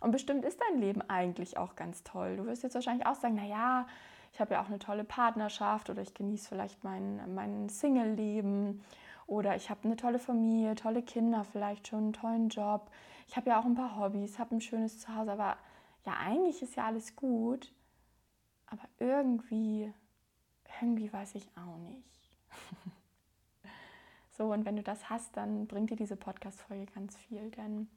Und 0.00 0.10
bestimmt 0.10 0.44
ist 0.44 0.60
dein 0.60 0.80
Leben 0.80 1.02
eigentlich 1.08 1.58
auch 1.58 1.76
ganz 1.76 2.02
toll. 2.04 2.36
Du 2.36 2.46
wirst 2.46 2.62
jetzt 2.62 2.74
wahrscheinlich 2.74 3.06
auch 3.06 3.16
sagen, 3.16 3.34
naja, 3.34 3.86
ich 4.32 4.40
habe 4.40 4.54
ja 4.54 4.62
auch 4.62 4.68
eine 4.68 4.78
tolle 4.78 5.04
Partnerschaft 5.04 5.90
oder 5.90 6.02
ich 6.02 6.14
genieße 6.14 6.48
vielleicht 6.48 6.84
mein, 6.84 7.34
mein 7.34 7.68
Single-Leben 7.68 8.84
oder 9.26 9.56
ich 9.56 9.70
habe 9.70 9.84
eine 9.84 9.96
tolle 9.96 10.18
Familie, 10.18 10.74
tolle 10.74 11.02
Kinder, 11.02 11.44
vielleicht 11.44 11.88
schon 11.88 11.98
einen 11.98 12.12
tollen 12.12 12.48
Job. 12.48 12.90
Ich 13.26 13.36
habe 13.36 13.50
ja 13.50 13.60
auch 13.60 13.64
ein 13.64 13.74
paar 13.74 13.98
Hobbys, 13.98 14.38
habe 14.38 14.56
ein 14.56 14.60
schönes 14.60 15.00
Zuhause, 15.00 15.32
aber 15.32 15.56
ja, 16.06 16.14
eigentlich 16.18 16.62
ist 16.62 16.76
ja 16.76 16.86
alles 16.86 17.14
gut. 17.16 17.72
Aber 18.66 18.82
irgendwie, 18.98 19.92
irgendwie 20.80 21.12
weiß 21.12 21.34
ich 21.34 21.48
auch 21.56 21.76
nicht. 21.78 22.08
so, 24.30 24.52
und 24.52 24.64
wenn 24.64 24.76
du 24.76 24.82
das 24.82 25.10
hast, 25.10 25.36
dann 25.36 25.66
bringt 25.66 25.90
dir 25.90 25.96
diese 25.96 26.16
Podcast-Folge 26.16 26.86
ganz 26.92 27.16
viel, 27.16 27.50
denn 27.50 27.88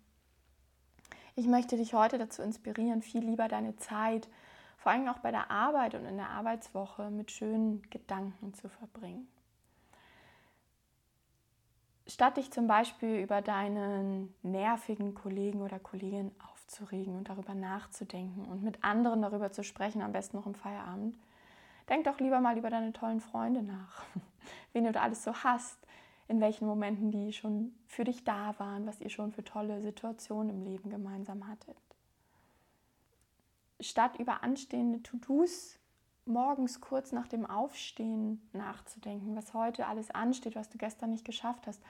ich 1.42 1.48
möchte 1.48 1.76
dich 1.76 1.96
heute 1.96 2.20
dazu 2.20 2.44
inspirieren, 2.44 3.02
viel 3.02 3.26
lieber 3.26 3.48
deine 3.48 3.76
Zeit, 3.76 4.30
vor 4.78 4.92
allem 4.92 5.08
auch 5.08 5.18
bei 5.18 5.32
der 5.32 5.50
Arbeit 5.50 5.96
und 5.96 6.06
in 6.06 6.18
der 6.18 6.30
Arbeitswoche, 6.30 7.10
mit 7.10 7.32
schönen 7.32 7.82
Gedanken 7.90 8.54
zu 8.54 8.70
verbringen. 8.70 9.28
Statt 12.06 12.38
dich 12.38 12.52
zum 12.52 12.68
Beispiel 12.68 13.16
über 13.16 13.42
deinen 13.42 14.36
nervigen 14.44 15.16
Kollegen 15.16 15.64
oder 15.64 15.80
Kollegin 15.80 16.32
aufzuregen 16.52 17.18
und 17.18 17.28
darüber 17.28 17.56
nachzudenken 17.56 18.46
und 18.46 18.62
mit 18.62 18.84
anderen 18.84 19.24
darüber 19.24 19.52
zu 19.52 19.64
sprechen, 19.64 20.04
am 20.04 20.12
besten 20.12 20.38
noch 20.38 20.46
im 20.46 20.54
Feierabend, 20.54 21.18
denk 21.90 22.04
doch 22.04 22.20
lieber 22.20 22.40
mal 22.40 22.56
über 22.56 22.70
deine 22.70 22.94
tollen 22.94 23.20
Freunde 23.20 23.64
nach, 23.64 24.04
wen 24.74 24.84
du 24.84 24.92
da 24.92 25.02
alles 25.02 25.24
so 25.24 25.34
hast, 25.34 25.81
in 26.28 26.40
welchen 26.40 26.68
Momenten 26.68 27.12
die 27.12 27.34
schon 27.34 27.74
für 27.88 28.04
dich 28.04 28.24
da 28.24 28.58
waren, 28.58 28.86
was 28.86 29.02
ihr 29.02 29.10
schon 29.10 29.32
für 29.32 29.44
tolle 29.44 29.82
Situationen 29.82 30.50
im 30.50 30.64
Leben 30.64 30.90
gemeinsam 30.90 31.48
hattet. 31.48 31.78
Statt 33.80 34.20
über 34.20 34.44
anstehende 34.44 35.02
To-Dos 35.02 35.80
morgens 36.26 36.82
kurz 36.82 37.12
nach 37.12 37.28
dem 37.28 37.46
Aufstehen 37.46 38.42
nachzudenken, 38.54 39.36
was 39.36 39.54
heute 39.54 39.88
alles 39.88 40.12
ansteht, 40.12 40.56
was 40.56 40.70
du 40.70 40.78
gestern 40.78 41.12
nicht 41.12 41.26
geschafft 41.26 41.68
hast, 41.68 41.82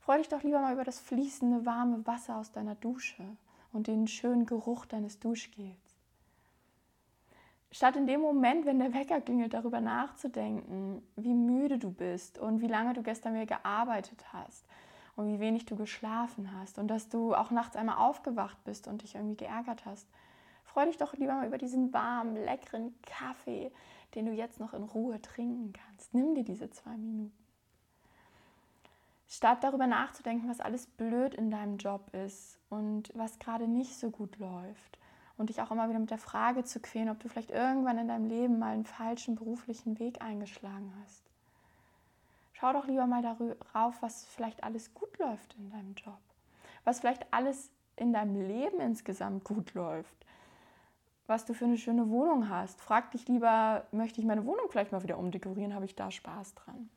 freu 0.00 0.18
dich 0.18 0.28
doch 0.28 0.42
lieber 0.42 0.60
mal 0.60 0.74
über 0.74 0.84
das 0.84 1.00
fließende 1.00 1.66
warme 1.66 2.06
Wasser 2.06 2.36
aus 2.36 2.52
deiner 2.52 2.76
Dusche 2.76 3.24
und 3.72 3.86
den 3.86 4.06
schönen 4.06 4.46
Geruch 4.46 4.86
deines 4.86 5.18
Duschgels. 5.18 5.83
Statt 7.74 7.96
in 7.96 8.06
dem 8.06 8.20
Moment, 8.20 8.66
wenn 8.66 8.78
der 8.78 8.94
Wecker 8.94 9.20
klingelt, 9.20 9.52
darüber 9.52 9.80
nachzudenken, 9.80 11.02
wie 11.16 11.34
müde 11.34 11.76
du 11.76 11.90
bist 11.90 12.38
und 12.38 12.60
wie 12.60 12.68
lange 12.68 12.94
du 12.94 13.02
gestern 13.02 13.32
mehr 13.32 13.46
gearbeitet 13.46 14.32
hast 14.32 14.64
und 15.16 15.26
wie 15.26 15.40
wenig 15.40 15.66
du 15.66 15.74
geschlafen 15.74 16.52
hast 16.56 16.78
und 16.78 16.86
dass 16.86 17.08
du 17.08 17.34
auch 17.34 17.50
nachts 17.50 17.74
einmal 17.74 17.96
aufgewacht 17.96 18.62
bist 18.62 18.86
und 18.86 19.02
dich 19.02 19.16
irgendwie 19.16 19.44
geärgert 19.44 19.86
hast, 19.86 20.06
freu 20.62 20.86
dich 20.86 20.98
doch 20.98 21.14
lieber 21.14 21.34
mal 21.34 21.48
über 21.48 21.58
diesen 21.58 21.92
warmen, 21.92 22.36
leckeren 22.36 22.94
Kaffee, 23.02 23.72
den 24.14 24.26
du 24.26 24.32
jetzt 24.32 24.60
noch 24.60 24.72
in 24.72 24.84
Ruhe 24.84 25.20
trinken 25.20 25.72
kannst. 25.72 26.14
Nimm 26.14 26.36
dir 26.36 26.44
diese 26.44 26.70
zwei 26.70 26.96
Minuten. 26.96 27.36
Statt 29.26 29.64
darüber 29.64 29.88
nachzudenken, 29.88 30.48
was 30.48 30.60
alles 30.60 30.86
blöd 30.86 31.34
in 31.34 31.50
deinem 31.50 31.78
Job 31.78 32.14
ist 32.14 32.56
und 32.70 33.10
was 33.14 33.40
gerade 33.40 33.66
nicht 33.66 33.98
so 33.98 34.10
gut 34.10 34.38
läuft 34.38 34.96
und 35.36 35.50
dich 35.50 35.60
auch 35.60 35.70
immer 35.70 35.88
wieder 35.88 35.98
mit 35.98 36.10
der 36.10 36.18
Frage 36.18 36.64
zu 36.64 36.80
quälen, 36.80 37.08
ob 37.08 37.20
du 37.20 37.28
vielleicht 37.28 37.50
irgendwann 37.50 37.98
in 37.98 38.08
deinem 38.08 38.26
Leben 38.26 38.58
mal 38.58 38.72
einen 38.72 38.84
falschen 38.84 39.34
beruflichen 39.34 39.98
Weg 39.98 40.22
eingeschlagen 40.22 40.92
hast. 41.02 41.22
Schau 42.52 42.72
doch 42.72 42.86
lieber 42.86 43.06
mal 43.06 43.22
darauf, 43.22 44.00
was 44.00 44.24
vielleicht 44.26 44.62
alles 44.62 44.94
gut 44.94 45.18
läuft 45.18 45.54
in 45.58 45.70
deinem 45.70 45.94
Job, 45.94 46.18
was 46.84 47.00
vielleicht 47.00 47.32
alles 47.32 47.70
in 47.96 48.12
deinem 48.12 48.46
Leben 48.46 48.80
insgesamt 48.80 49.44
gut 49.44 49.74
läuft, 49.74 50.14
was 51.26 51.44
du 51.44 51.54
für 51.54 51.64
eine 51.64 51.78
schöne 51.78 52.10
Wohnung 52.10 52.48
hast. 52.48 52.80
Frag 52.80 53.10
dich 53.10 53.26
lieber, 53.28 53.86
möchte 53.92 54.20
ich 54.20 54.26
meine 54.26 54.44
Wohnung 54.46 54.66
vielleicht 54.70 54.92
mal 54.92 55.02
wieder 55.02 55.18
umdekorieren, 55.18 55.74
habe 55.74 55.84
ich 55.84 55.96
da 55.96 56.10
Spaß 56.10 56.54
dran? 56.54 56.88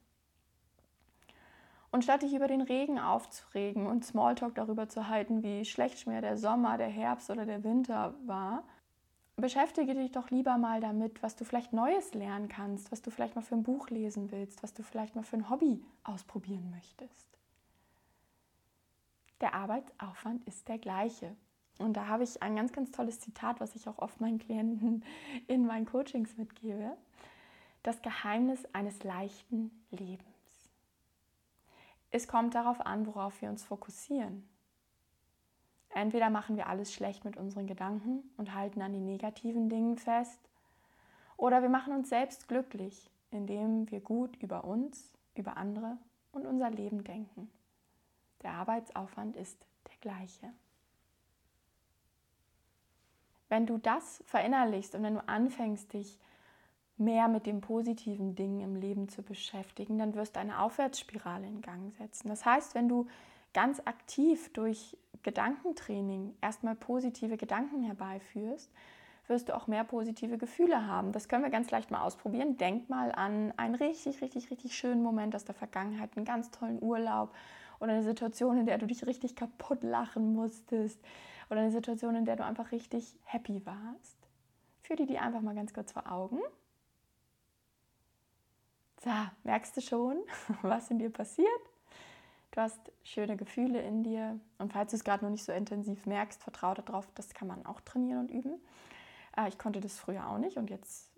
Und 1.98 2.04
statt 2.04 2.22
dich 2.22 2.36
über 2.36 2.48
den 2.48 2.62
Regen 2.62 3.00
aufzuregen 3.00 3.88
und 3.88 4.06
Smalltalk 4.06 4.54
darüber 4.54 4.88
zu 4.88 5.08
halten, 5.08 5.42
wie 5.42 5.66
schlecht 5.66 6.06
mir 6.06 6.22
der 6.22 6.38
Sommer, 6.38 6.77
der 6.77 6.89
Herbst 6.89 7.32
oder 7.32 7.48
der 7.48 7.63
Winter 7.63 8.13
war, 8.27 8.63
beschäftige 9.36 9.96
dich 9.96 10.12
doch 10.12 10.30
lieber 10.30 10.60
mal 10.60 10.80
damit, 10.80 11.24
was 11.24 11.36
du 11.36 11.44
vielleicht 11.44 11.74
Neues 11.74 12.13
lernen 12.13 12.50
kannst, 12.50 12.92
was 12.92 13.01
du 13.01 13.10
vielleicht 13.10 13.36
mal 13.36 13.42
für 13.42 13.56
ein 13.56 13.63
Buch 13.63 13.89
lesen 13.89 14.30
willst, 14.30 14.62
was 14.62 14.75
du 14.75 14.84
vielleicht 14.84 15.16
mal 15.16 15.24
für 15.24 15.38
ein 15.38 15.50
Hobby 15.50 15.84
ausprobieren 16.04 16.70
möchtest. 16.70 17.39
Der 19.42 19.56
Arbeitsaufwand 19.56 20.48
ist 20.48 20.68
der 20.68 20.77
gleiche. 20.77 21.36
Und 21.80 21.98
da 21.98 22.06
habe 22.06 22.22
ich 22.22 22.44
ein 22.44 22.56
ganz, 22.56 22.74
ganz 22.74 22.92
tolles 22.92 23.22
Zitat, 23.22 23.60
was 23.60 23.75
ich 23.75 23.89
auch 23.89 23.98
oft 23.98 24.22
meinen 24.22 24.38
Klienten 24.38 25.04
in 25.48 25.66
meinen 25.66 25.88
Coachings 25.88 26.38
mitgebe. 26.38 26.96
Das 27.82 28.04
Geheimnis 28.04 28.66
eines 28.72 29.04
leichten 29.04 29.72
Lebens. 29.89 30.37
Es 32.12 32.28
kommt 32.28 32.56
darauf 32.56 32.86
an, 32.86 33.06
worauf 33.06 33.42
wir 33.42 33.50
uns 33.50 33.64
fokussieren. 33.64 34.48
Entweder 35.90 36.30
machen 36.30 36.58
wir 36.58 36.68
alles 36.68 36.94
schlecht 36.94 37.26
mit 37.26 37.38
unseren 37.38 37.68
Gedanken 37.68 38.30
und 38.38 38.54
halten 38.54 38.82
an 38.82 38.94
die 38.94 39.00
negativen 39.00 39.70
Dingen 39.70 39.98
fest, 39.98 40.40
oder 41.38 41.62
wir 41.62 41.70
machen 41.70 41.94
uns 41.94 42.10
selbst 42.10 42.48
glücklich, 42.48 43.12
indem 43.30 43.90
wir 43.92 44.02
gut 44.02 44.36
über 44.38 44.64
uns, 44.64 45.14
über 45.36 45.56
andere 45.56 45.98
und 46.32 46.46
unser 46.48 46.72
Leben 46.72 47.04
denken. 47.04 47.52
Der 48.42 48.52
Arbeitsaufwand 48.54 49.36
ist 49.36 49.66
der 49.88 49.98
gleiche. 50.02 50.52
Wenn 53.50 53.66
du 53.66 53.78
das 53.78 54.24
verinnerlichst 54.26 54.96
und 54.96 55.04
wenn 55.04 55.14
du 55.14 55.28
anfängst, 55.28 55.94
dich 55.94 56.20
mehr 56.98 57.27
mit 57.27 57.46
den 57.46 57.62
positiven 57.62 58.36
Dingen 58.36 58.62
im 58.62 58.75
Leben 58.75 59.10
zu 59.10 59.22
beschäftigen, 59.22 59.98
dann 59.98 60.16
wirst 60.16 60.36
du 60.36 60.39
eine 60.39 60.60
Aufwärtsspirale 60.60 61.46
in 61.46 61.62
Gang 61.62 61.94
setzen. 61.98 62.30
Das 62.30 62.46
heißt, 62.46 62.75
wenn 62.75 62.89
du 62.89 63.08
ganz 63.54 63.82
aktiv 63.86 64.51
durch 64.54 64.98
Gedankentraining 65.24 66.36
erstmal 66.42 66.75
positive 66.75 67.38
Gedanken 67.38 67.84
herbeiführst, 67.84 68.72
wirst 69.27 69.50
du 69.50 69.56
auch 69.56 69.68
mehr 69.68 69.84
positive 69.84 70.38
Gefühle 70.38 70.88
haben. 70.88 71.12
Das 71.12 71.27
können 71.27 71.44
wir 71.44 71.50
ganz 71.50 71.70
leicht 71.70 71.92
mal 71.92 72.01
ausprobieren. 72.01 72.58
Denk 72.58 72.89
mal 72.89 73.12
an 73.12 73.54
einen 73.58 73.75
richtig, 73.75 74.22
richtig, 74.22 74.50
richtig 74.51 74.75
schönen 74.75 75.04
Moment 75.04 75.36
aus 75.36 75.44
der 75.44 75.56
Vergangenheit, 75.56 76.16
einen 76.16 76.25
ganz 76.25 76.50
tollen 76.50 76.82
Urlaub 76.82 77.34
oder 77.80 77.94
eine 77.94 78.04
Situation, 78.04 78.58
in 78.58 78.66
der 78.66 78.77
du 78.77 78.88
dich 78.88 79.06
richtig 79.06 79.36
kaputt 79.36 79.84
lachen 79.84 80.34
musstest 80.34 81.00
oder 81.50 81.62
eine 81.62 81.72
Situation, 81.72 82.16
in 82.16 82.25
der 82.25 82.38
du 82.38 82.46
einfach 82.46 82.72
richtig 82.72 83.16
happy 83.25 83.66
warst. 83.66 84.18
Führ 84.82 84.96
dir 84.96 85.08
die 85.08 85.20
einfach 85.20 85.42
mal 85.42 85.56
ganz 85.56 85.74
kurz 85.74 85.92
vor 85.92 86.10
Augen 86.10 86.39
so, 89.08 89.14
merkst 89.44 89.78
du 89.78 89.82
schon, 89.82 90.18
was 90.64 90.92
in 90.92 91.00
dir 91.00 91.10
passiert? 91.10 91.48
Du 92.52 92.60
hast 92.60 92.80
schöne 93.04 93.38
Gefühle 93.38 93.82
in 93.82 94.04
dir. 94.04 94.38
Und 94.58 94.74
falls 94.74 94.92
du 94.92 94.98
es 94.98 95.04
gerade 95.06 95.24
noch 95.24 95.32
nicht 95.32 95.46
so 95.46 95.54
intensiv 95.54 96.06
merkst, 96.06 96.44
vertraue 96.44 96.76
darauf, 96.76 97.08
das 97.16 97.34
kann 97.34 97.48
man 97.48 97.66
auch 97.66 97.80
trainieren 97.82 98.20
und 98.20 98.32
üben. 98.32 98.60
Äh, 99.38 99.48
ich 99.48 99.58
konnte 99.58 99.80
das 99.80 99.98
früher 99.98 100.28
auch 100.30 100.40
nicht 100.40 100.58
und 100.58 100.70
jetzt 100.70 101.10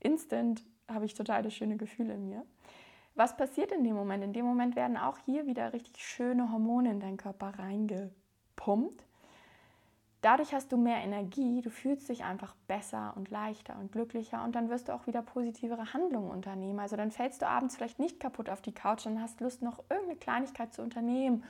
instant 0.00 0.64
habe 0.88 1.04
ich 1.04 1.14
total 1.14 1.48
schöne 1.50 1.76
Gefühle 1.76 2.14
in 2.14 2.26
mir. 2.26 2.44
Was 3.14 3.36
passiert 3.36 3.70
in 3.70 3.84
dem 3.84 3.94
Moment? 3.94 4.24
In 4.24 4.32
dem 4.32 4.44
Moment 4.44 4.74
werden 4.74 4.96
auch 4.96 5.18
hier 5.18 5.46
wieder 5.46 5.72
richtig 5.72 6.04
schöne 6.04 6.50
Hormone 6.50 6.90
in 6.90 7.00
deinen 7.00 7.18
Körper 7.18 7.52
reingepumpt. 7.56 9.04
Dadurch 10.22 10.54
hast 10.54 10.70
du 10.70 10.76
mehr 10.76 10.98
Energie, 10.98 11.62
du 11.62 11.70
fühlst 11.70 12.08
dich 12.08 12.22
einfach 12.22 12.54
besser 12.68 13.12
und 13.16 13.30
leichter 13.30 13.76
und 13.80 13.90
glücklicher 13.90 14.44
und 14.44 14.54
dann 14.54 14.70
wirst 14.70 14.88
du 14.88 14.94
auch 14.94 15.08
wieder 15.08 15.20
positivere 15.20 15.92
Handlungen 15.92 16.30
unternehmen. 16.30 16.78
Also 16.78 16.96
dann 16.96 17.10
fällst 17.10 17.42
du 17.42 17.48
abends 17.48 17.76
vielleicht 17.76 17.98
nicht 17.98 18.20
kaputt 18.20 18.48
auf 18.48 18.62
die 18.62 18.72
Couch 18.72 19.04
und 19.04 19.20
hast 19.20 19.40
Lust, 19.40 19.62
noch 19.62 19.80
irgendeine 19.90 20.16
Kleinigkeit 20.16 20.72
zu 20.72 20.80
unternehmen. 20.80 21.42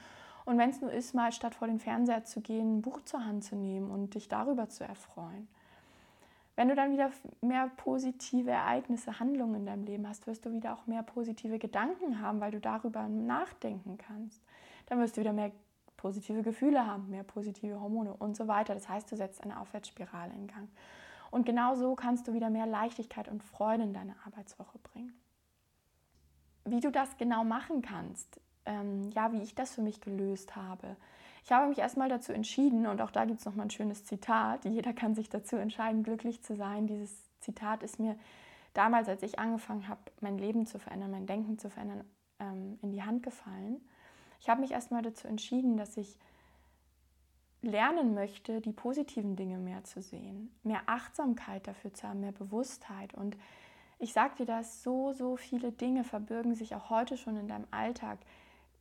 Und 0.47 0.57
wenn 0.57 0.71
es 0.71 0.81
nur 0.81 0.91
ist, 0.91 1.15
mal 1.15 1.33
statt 1.33 1.55
vor 1.55 1.69
den 1.69 1.81
Fernseher 1.81 2.25
zu 2.25 2.41
gehen, 2.41 2.79
ein 2.79 2.83
Buch 2.83 3.03
zur 3.05 3.27
Hand 3.27 3.45
zu 3.45 3.57
nehmen 3.57 3.91
und 3.91 4.15
dich 4.15 4.29
darüber 4.29 4.71
zu 4.71 4.85
erfreuen. 4.85 5.49
Wenn 6.57 6.69
du 6.69 6.75
dann 6.75 6.93
wieder 6.93 7.11
mehr 7.43 7.71
positive 7.77 8.51
Ereignisse, 8.51 9.21
Handlungen 9.21 9.57
in 9.57 9.67
deinem 9.67 9.85
Leben 9.85 10.09
hast, 10.09 10.27
wirst 10.27 10.47
du 10.47 10.53
wieder 10.53 10.73
auch 10.73 10.87
mehr 10.87 11.03
positive 11.03 11.59
Gedanken 11.59 12.21
haben, 12.23 12.41
weil 12.41 12.53
du 12.53 12.61
darüber 12.61 13.07
nachdenken 13.07 13.99
kannst. 13.99 14.43
Dann 14.87 14.99
wirst 14.99 15.17
du 15.17 15.21
wieder 15.21 15.35
mehr 15.35 15.53
positive 16.03 16.43
Gefühle 16.43 16.85
haben, 16.85 17.11
mehr 17.11 17.23
positive 17.23 17.81
Hormone 17.81 18.13
und 18.13 18.37
so 18.37 18.49
weiter. 18.49 18.75
Das 18.75 18.89
heißt, 18.89 19.11
du 19.13 19.17
setzt 19.17 19.45
eine 19.45 19.61
Aufwärtsspirale 19.61 20.33
in 20.33 20.49
Gang. 20.49 20.69
Und 21.31 21.47
genau 21.47 21.77
so 21.77 21.95
kannst 21.95 22.27
du 22.27 22.35
wieder 22.35 22.51
mehr 22.51 22.67
Leichtigkeit 22.67 23.29
und 23.29 23.43
Freude 23.45 23.85
in 23.85 23.95
deine 23.95 24.17
Arbeitswoche 24.27 24.79
bringen. 24.79 25.15
Wie 26.65 26.81
du 26.81 26.91
das 26.91 27.17
genau 27.19 27.45
machen 27.45 27.83
kannst, 27.83 28.41
ähm, 28.67 29.11
ja, 29.11 29.33
wie 29.33 29.43
ich 29.43 29.55
das 29.55 29.75
für 29.75 29.83
mich 29.83 30.01
gelöst 30.01 30.57
habe. 30.57 30.97
Ich 31.45 31.53
habe 31.53 31.69
mich 31.69 31.79
erstmal 31.79 32.09
dazu 32.09 32.33
entschieden, 32.33 32.87
und 32.87 33.01
auch 33.01 33.11
da 33.13 33.25
gibt 33.25 33.39
es 33.39 33.47
nochmal 33.47 33.67
ein 33.67 33.71
schönes 33.71 34.05
Zitat, 34.05 34.65
jeder 34.65 34.93
kann 34.93 35.15
sich 35.15 35.29
dazu 35.29 35.57
entscheiden, 35.57 36.03
glücklich 36.03 36.43
zu 36.43 36.57
sein. 36.57 36.87
Dieses 36.89 37.31
Zitat 37.41 37.83
ist 37.83 37.99
mir 38.01 38.17
damals, 38.75 39.09
als 39.09 39.23
ich 39.23 39.39
angefangen 39.39 39.89
habe, 39.89 40.01
mein 40.21 40.39
Leben 40.39 40.67
zu 40.67 40.79
verändern, 40.79 41.13
mein 41.13 41.27
Denken 41.27 41.59
zu 41.59 41.71
verändern, 41.71 42.05
ähm, 42.41 42.79
in 42.83 42.91
die 42.91 43.03
Hand 43.03 43.23
gefallen. 43.23 43.81
Ich 44.43 44.49
habe 44.49 44.61
mich 44.61 44.73
erstmal 44.73 45.03
dazu 45.03 45.29
entschieden, 45.29 45.77
dass 45.77 45.97
ich 45.97 46.19
lernen 47.63 48.13
möchte, 48.13 48.61
die 48.61 48.73
positiven 48.73 49.37
Dinge 49.37 49.57
mehr 49.57 49.85
zu 49.85 50.03
sehen, 50.03 50.51
mehr 50.65 50.83
Achtsamkeit 50.87 51.69
dafür 51.69 51.95
zu 51.95 52.09
haben, 52.09 52.23
mehr 52.23 52.33
Bewusstheit. 52.33 53.15
Und 53.15 53.37
ich 54.01 54.13
sage 54.13 54.35
dir 54.39 54.47
das, 54.47 54.83
so, 54.83 55.13
so 55.13 55.37
viele 55.37 55.71
Dinge 55.71 56.03
verbirgen 56.03 56.57
sich 56.57 56.75
auch 56.75 56.91
heute 56.91 57.17
schon 57.17 57.37
in 57.37 57.47
deinem 57.47 57.69
Alltag, 57.71 58.19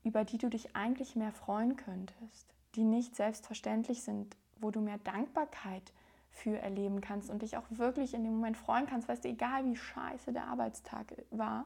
über 0.03 0.25
die 0.25 0.39
du 0.39 0.49
dich 0.49 0.75
eigentlich 0.75 1.15
mehr 1.15 1.31
freuen 1.31 1.75
könntest, 1.75 2.55
die 2.73 2.83
nicht 2.83 3.15
selbstverständlich 3.15 4.01
sind, 4.01 4.35
wo 4.59 4.71
du 4.71 4.81
mehr 4.81 4.97
Dankbarkeit 4.97 5.93
für 6.31 6.57
erleben 6.57 7.01
kannst 7.01 7.29
und 7.29 7.43
dich 7.43 7.55
auch 7.55 7.65
wirklich 7.69 8.15
in 8.15 8.23
dem 8.23 8.33
Moment 8.33 8.57
freuen 8.57 8.87
kannst, 8.87 9.07
weißt 9.07 9.25
du, 9.25 9.29
egal 9.29 9.63
wie 9.65 9.75
scheiße 9.75 10.33
der 10.33 10.47
Arbeitstag 10.47 11.13
war, 11.29 11.65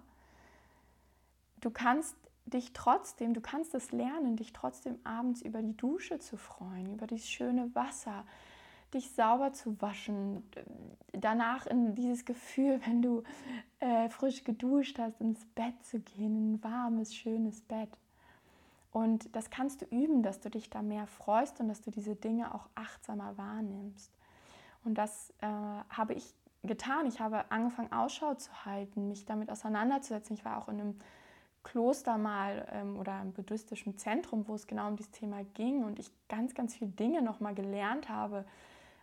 du 1.62 1.70
kannst 1.70 2.18
dich 2.46 2.74
trotzdem, 2.74 3.34
du 3.34 3.42
kannst 3.42 3.74
es 3.74 3.92
lernen, 3.92 4.36
dich 4.36 4.54
trotzdem 4.54 4.98
abends 5.04 5.42
über 5.42 5.62
die 5.62 5.75
Dusche 5.75 6.20
zu 6.20 6.38
freuen, 6.38 6.94
über 6.94 7.08
das 7.08 7.28
schöne 7.28 7.74
Wasser, 7.74 8.25
dich 8.94 9.12
sauber 9.12 9.52
zu 9.52 9.82
waschen, 9.82 10.44
danach 11.12 11.66
in 11.66 11.96
dieses 11.96 12.25
Gefühl, 12.25 12.80
wenn 12.86 13.02
du 13.02 13.24
äh, 13.80 14.10
frisch 14.10 14.44
geduscht 14.44 15.00
hast, 15.00 15.20
ins 15.22 15.46
Bett 15.56 15.84
zu 15.84 16.00
gehen, 16.00 16.54
ein 16.54 16.64
warmes, 16.64 17.16
schönes 17.16 17.62
Bett. 17.62 17.90
Und 18.92 19.36
das 19.36 19.50
kannst 19.50 19.82
du 19.82 19.86
üben, 19.86 20.24
dass 20.24 20.40
du 20.40 20.50
dich 20.50 20.70
da 20.70 20.82
mehr 20.82 21.06
freust 21.06 21.60
und 21.60 21.68
dass 21.68 21.82
du 21.82 21.92
diese 21.92 22.16
Dinge 22.16 22.56
auch 22.56 22.70
achtsamer 22.75 23.38
wahrnimmst. 23.38 24.10
Und 24.86 24.98
das 24.98 25.34
äh, 25.42 25.48
habe 25.90 26.14
ich 26.14 26.34
getan. 26.64 27.06
Ich 27.06 27.20
habe 27.20 27.52
angefangen, 27.52 27.92
Ausschau 27.92 28.36
zu 28.36 28.66
halten, 28.66 29.10
mich 29.10 29.25
damit 29.25 29.50
auseinanderzusetzen. 29.50 30.36
Ich 30.36 30.46
war 30.46 30.58
auch 30.58 30.70
in 30.70 30.80
einem 30.80 31.00
Kloster 31.65 32.17
mal 32.17 32.65
ähm, 32.72 32.98
oder 32.98 33.22
im 33.22 33.34
buddhistischen 33.34 33.98
Zentrum, 33.98 34.48
wo 34.48 34.55
es 34.55 34.67
genau 34.67 34.88
um 34.88 34.95
dieses 34.95 35.12
Thema 35.12 35.43
ging 35.55 35.84
und 35.84 36.00
ich 36.00 36.10
ganz, 36.29 36.53
ganz 36.53 36.75
viele 36.75 36.91
Dinge 36.91 37.22
nochmal 37.22 37.55
gelernt 37.55 38.07
habe, 38.07 38.45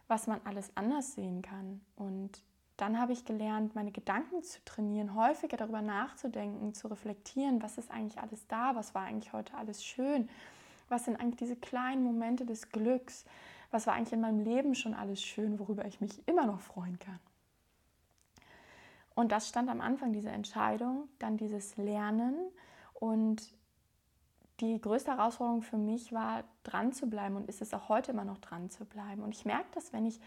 was 0.08 0.26
man 0.26 0.40
alles 0.44 0.70
anders 0.76 1.14
sehen 1.14 1.42
kann. 1.42 1.80
Und 1.96 2.42
dann 2.76 2.98
habe 2.98 3.12
ich 3.12 3.24
gelernt, 3.24 3.74
meine 3.74 3.90
Gedanken 3.90 4.42
zu 4.42 4.64
trainieren, 4.64 5.14
häufiger 5.14 5.56
darüber 5.56 5.82
nachzudenken, 5.82 6.72
zu 6.72 6.88
reflektieren, 6.88 7.62
was 7.62 7.78
ist 7.78 7.90
eigentlich 7.90 8.20
alles 8.20 8.46
da, 8.46 8.74
was 8.74 8.94
war 8.94 9.02
eigentlich 9.02 9.32
heute 9.32 9.54
alles 9.56 9.84
schön, 9.84 10.28
was 10.88 11.04
sind 11.04 11.20
eigentlich 11.20 11.36
diese 11.38 11.56
kleinen 11.56 12.04
Momente 12.04 12.46
des 12.46 12.70
Glücks, 12.70 13.24
was 13.70 13.86
war 13.86 13.94
eigentlich 13.94 14.12
in 14.12 14.20
meinem 14.20 14.40
Leben 14.40 14.74
schon 14.74 14.94
alles 14.94 15.22
schön, 15.22 15.58
worüber 15.58 15.84
ich 15.84 16.00
mich 16.00 16.26
immer 16.28 16.46
noch 16.46 16.60
freuen 16.60 16.98
kann. 16.98 17.18
Und 19.14 19.32
das 19.32 19.48
stand 19.48 19.68
am 19.68 19.80
Anfang, 19.80 20.12
diese 20.12 20.30
Entscheidung, 20.30 21.08
dann 21.18 21.36
dieses 21.36 21.76
Lernen. 21.76 22.34
Und 22.94 23.42
die 24.60 24.80
größte 24.80 25.10
Herausforderung 25.10 25.62
für 25.62 25.76
mich 25.76 26.12
war, 26.12 26.44
dran 26.62 26.92
zu 26.92 27.08
bleiben 27.10 27.36
und 27.36 27.48
ist 27.48 27.62
es 27.62 27.74
auch 27.74 27.88
heute 27.88 28.12
immer 28.12 28.24
noch 28.24 28.38
dran 28.38 28.70
zu 28.70 28.84
bleiben. 28.84 29.22
Und 29.22 29.34
ich 29.34 29.44
merke 29.44 29.66
das, 29.74 29.92
wenn 29.92 30.06
ich 30.06 30.20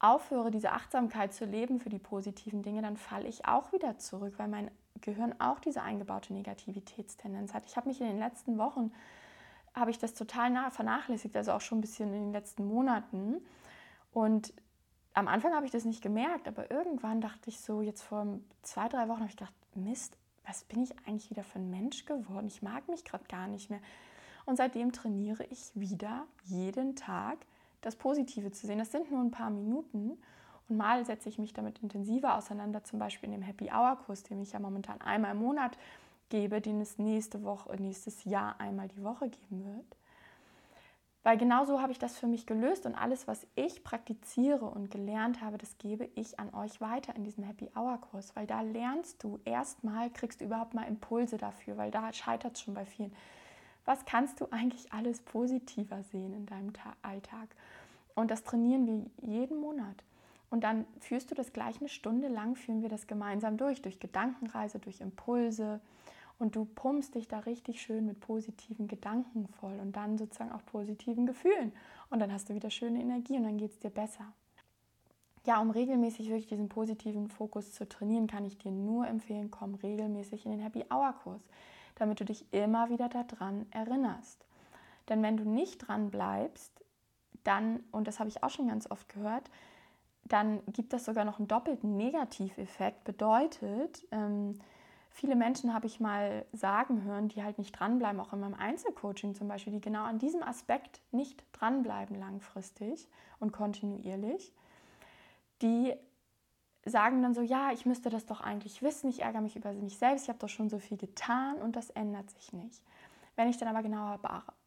aufhöre, 0.00 0.50
diese 0.50 0.72
Achtsamkeit 0.72 1.32
zu 1.32 1.44
leben 1.44 1.80
für 1.80 1.88
die 1.88 1.98
positiven 1.98 2.62
Dinge, 2.62 2.82
dann 2.82 2.96
falle 2.96 3.26
ich 3.26 3.46
auch 3.46 3.72
wieder 3.72 3.98
zurück, 3.98 4.34
weil 4.36 4.48
mein 4.48 4.70
Gehirn 5.00 5.34
auch 5.38 5.58
diese 5.60 5.82
eingebaute 5.82 6.32
Negativitätstendenz 6.32 7.54
hat. 7.54 7.66
Ich 7.66 7.76
habe 7.76 7.88
mich 7.88 8.00
in 8.00 8.06
den 8.06 8.18
letzten 8.18 8.58
Wochen, 8.58 8.92
habe 9.74 9.90
ich 9.90 9.98
das 9.98 10.14
total 10.14 10.70
vernachlässigt, 10.70 11.36
also 11.36 11.52
auch 11.52 11.60
schon 11.60 11.78
ein 11.78 11.82
bisschen 11.82 12.12
in 12.12 12.24
den 12.24 12.32
letzten 12.32 12.66
Monaten. 12.66 13.40
Und 14.12 14.52
am 15.18 15.26
Anfang 15.26 15.52
habe 15.52 15.66
ich 15.66 15.72
das 15.72 15.84
nicht 15.84 16.00
gemerkt, 16.00 16.46
aber 16.46 16.70
irgendwann 16.70 17.20
dachte 17.20 17.50
ich 17.50 17.60
so, 17.60 17.82
jetzt 17.82 18.02
vor 18.02 18.38
zwei, 18.62 18.88
drei 18.88 19.08
Wochen 19.08 19.18
habe 19.18 19.28
ich 19.28 19.36
gedacht, 19.36 19.52
Mist, 19.74 20.16
was 20.46 20.62
bin 20.62 20.80
ich 20.84 20.94
eigentlich 21.06 21.28
wieder 21.28 21.42
für 21.42 21.58
ein 21.58 21.70
Mensch 21.70 22.06
geworden? 22.06 22.46
Ich 22.46 22.62
mag 22.62 22.86
mich 22.88 23.04
gerade 23.04 23.24
gar 23.24 23.48
nicht 23.48 23.68
mehr. 23.68 23.80
Und 24.46 24.56
seitdem 24.56 24.92
trainiere 24.92 25.44
ich 25.50 25.72
wieder 25.74 26.24
jeden 26.44 26.94
Tag 26.94 27.38
das 27.80 27.96
Positive 27.96 28.52
zu 28.52 28.68
sehen. 28.68 28.78
Das 28.78 28.92
sind 28.92 29.10
nur 29.10 29.20
ein 29.20 29.32
paar 29.32 29.50
Minuten. 29.50 30.16
Und 30.68 30.76
mal 30.76 31.04
setze 31.04 31.28
ich 31.28 31.38
mich 31.38 31.52
damit 31.52 31.80
intensiver 31.80 32.36
auseinander, 32.36 32.84
zum 32.84 33.00
Beispiel 33.00 33.26
in 33.28 33.40
dem 33.40 33.42
Happy 33.42 33.72
Hour 33.72 33.96
Kurs, 33.96 34.22
den 34.22 34.40
ich 34.40 34.52
ja 34.52 34.60
momentan 34.60 35.00
einmal 35.00 35.32
im 35.32 35.38
Monat 35.38 35.76
gebe, 36.28 36.60
den 36.60 36.80
es 36.80 36.96
nächste 36.96 37.42
Woche, 37.42 37.74
nächstes 37.74 38.22
Jahr 38.22 38.60
einmal 38.60 38.86
die 38.86 39.02
Woche 39.02 39.28
geben 39.28 39.64
wird. 39.64 39.97
Weil 41.24 41.36
genau 41.36 41.64
so 41.64 41.80
habe 41.82 41.92
ich 41.92 41.98
das 41.98 42.16
für 42.16 42.26
mich 42.26 42.46
gelöst 42.46 42.86
und 42.86 42.94
alles, 42.94 43.26
was 43.26 43.46
ich 43.54 43.82
praktiziere 43.82 44.64
und 44.64 44.90
gelernt 44.90 45.40
habe, 45.40 45.58
das 45.58 45.76
gebe 45.78 46.08
ich 46.14 46.38
an 46.38 46.54
euch 46.54 46.80
weiter 46.80 47.14
in 47.16 47.24
diesem 47.24 47.44
Happy 47.44 47.68
Hour 47.76 47.98
Kurs, 48.00 48.34
weil 48.36 48.46
da 48.46 48.60
lernst 48.60 49.22
du 49.24 49.40
erstmal, 49.44 50.10
kriegst 50.10 50.40
du 50.40 50.44
überhaupt 50.44 50.74
mal 50.74 50.84
Impulse 50.84 51.36
dafür, 51.36 51.76
weil 51.76 51.90
da 51.90 52.12
scheitert 52.12 52.54
es 52.56 52.62
schon 52.62 52.74
bei 52.74 52.86
vielen. 52.86 53.12
Was 53.84 54.04
kannst 54.04 54.40
du 54.40 54.46
eigentlich 54.50 54.92
alles 54.92 55.20
positiver 55.20 56.02
sehen 56.04 56.34
in 56.34 56.46
deinem 56.46 56.72
Alltag? 57.02 57.48
Und 58.14 58.30
das 58.30 58.44
trainieren 58.44 58.86
wir 58.86 59.28
jeden 59.28 59.60
Monat. 59.60 60.04
Und 60.50 60.64
dann 60.64 60.86
führst 61.00 61.30
du 61.30 61.34
das 61.34 61.52
gleich 61.52 61.80
eine 61.80 61.88
Stunde 61.88 62.28
lang, 62.28 62.54
führen 62.56 62.82
wir 62.82 62.88
das 62.88 63.06
gemeinsam 63.06 63.56
durch, 63.56 63.82
durch 63.82 64.00
Gedankenreise, 64.00 64.78
durch 64.78 65.00
Impulse, 65.00 65.80
und 66.38 66.54
du 66.54 66.64
pumpst 66.64 67.14
dich 67.14 67.28
da 67.28 67.40
richtig 67.40 67.82
schön 67.82 68.06
mit 68.06 68.20
positiven 68.20 68.86
Gedanken 68.86 69.48
voll 69.60 69.78
und 69.80 69.96
dann 69.96 70.18
sozusagen 70.18 70.52
auch 70.52 70.64
positiven 70.66 71.26
Gefühlen. 71.26 71.72
Und 72.10 72.20
dann 72.20 72.32
hast 72.32 72.48
du 72.48 72.54
wieder 72.54 72.70
schöne 72.70 73.00
Energie 73.00 73.36
und 73.36 73.44
dann 73.44 73.58
geht 73.58 73.72
es 73.72 73.78
dir 73.78 73.90
besser. 73.90 74.24
Ja, 75.46 75.60
um 75.60 75.70
regelmäßig 75.70 76.28
wirklich 76.28 76.46
diesen 76.46 76.68
positiven 76.68 77.28
Fokus 77.28 77.72
zu 77.72 77.88
trainieren, 77.88 78.26
kann 78.26 78.44
ich 78.44 78.58
dir 78.58 78.70
nur 78.70 79.06
empfehlen, 79.06 79.50
komm 79.50 79.74
regelmäßig 79.76 80.44
in 80.44 80.52
den 80.52 80.60
Happy 80.60 80.84
Hour 80.90 81.14
Kurs, 81.22 81.42
damit 81.94 82.20
du 82.20 82.24
dich 82.24 82.44
immer 82.52 82.90
wieder 82.90 83.08
daran 83.08 83.66
erinnerst. 83.70 84.44
Denn 85.08 85.22
wenn 85.22 85.36
du 85.36 85.48
nicht 85.48 85.88
dran 85.88 86.10
bleibst, 86.10 86.72
dann, 87.44 87.82
und 87.92 88.06
das 88.06 88.18
habe 88.18 88.28
ich 88.28 88.42
auch 88.42 88.50
schon 88.50 88.68
ganz 88.68 88.90
oft 88.90 89.08
gehört, 89.08 89.50
dann 90.24 90.60
gibt 90.66 90.92
das 90.92 91.06
sogar 91.06 91.24
noch 91.24 91.38
einen 91.38 91.48
doppelten 91.48 91.96
Negativeffekt. 91.96 93.04
Bedeutet, 93.04 94.06
ähm, 94.10 94.58
viele 95.18 95.34
Menschen 95.34 95.74
habe 95.74 95.86
ich 95.86 95.98
mal 95.98 96.46
sagen 96.52 97.02
hören, 97.02 97.28
die 97.28 97.42
halt 97.42 97.58
nicht 97.58 97.72
dranbleiben, 97.72 98.20
auch 98.20 98.32
in 98.32 98.38
meinem 98.40 98.54
Einzelcoaching 98.54 99.34
zum 99.34 99.48
Beispiel, 99.48 99.72
die 99.72 99.80
genau 99.80 100.04
an 100.04 100.20
diesem 100.20 100.44
Aspekt 100.44 101.00
nicht 101.10 101.44
dranbleiben 101.52 102.16
langfristig 102.16 103.08
und 103.40 103.52
kontinuierlich, 103.52 104.52
die 105.60 105.92
sagen 106.84 107.20
dann 107.20 107.34
so, 107.34 107.42
ja, 107.42 107.72
ich 107.72 107.84
müsste 107.84 108.10
das 108.10 108.26
doch 108.26 108.40
eigentlich 108.40 108.80
wissen, 108.80 109.10
ich 109.10 109.22
ärgere 109.22 109.40
mich 109.40 109.56
über 109.56 109.72
mich 109.72 109.98
selbst, 109.98 110.22
ich 110.22 110.28
habe 110.28 110.38
doch 110.38 110.48
schon 110.48 110.70
so 110.70 110.78
viel 110.78 110.96
getan 110.96 111.56
und 111.56 111.74
das 111.74 111.90
ändert 111.90 112.30
sich 112.30 112.52
nicht. 112.52 112.80
Wenn 113.34 113.48
ich 113.48 113.58
dann 113.58 113.68
aber 113.68 113.82
genauer 113.82 114.20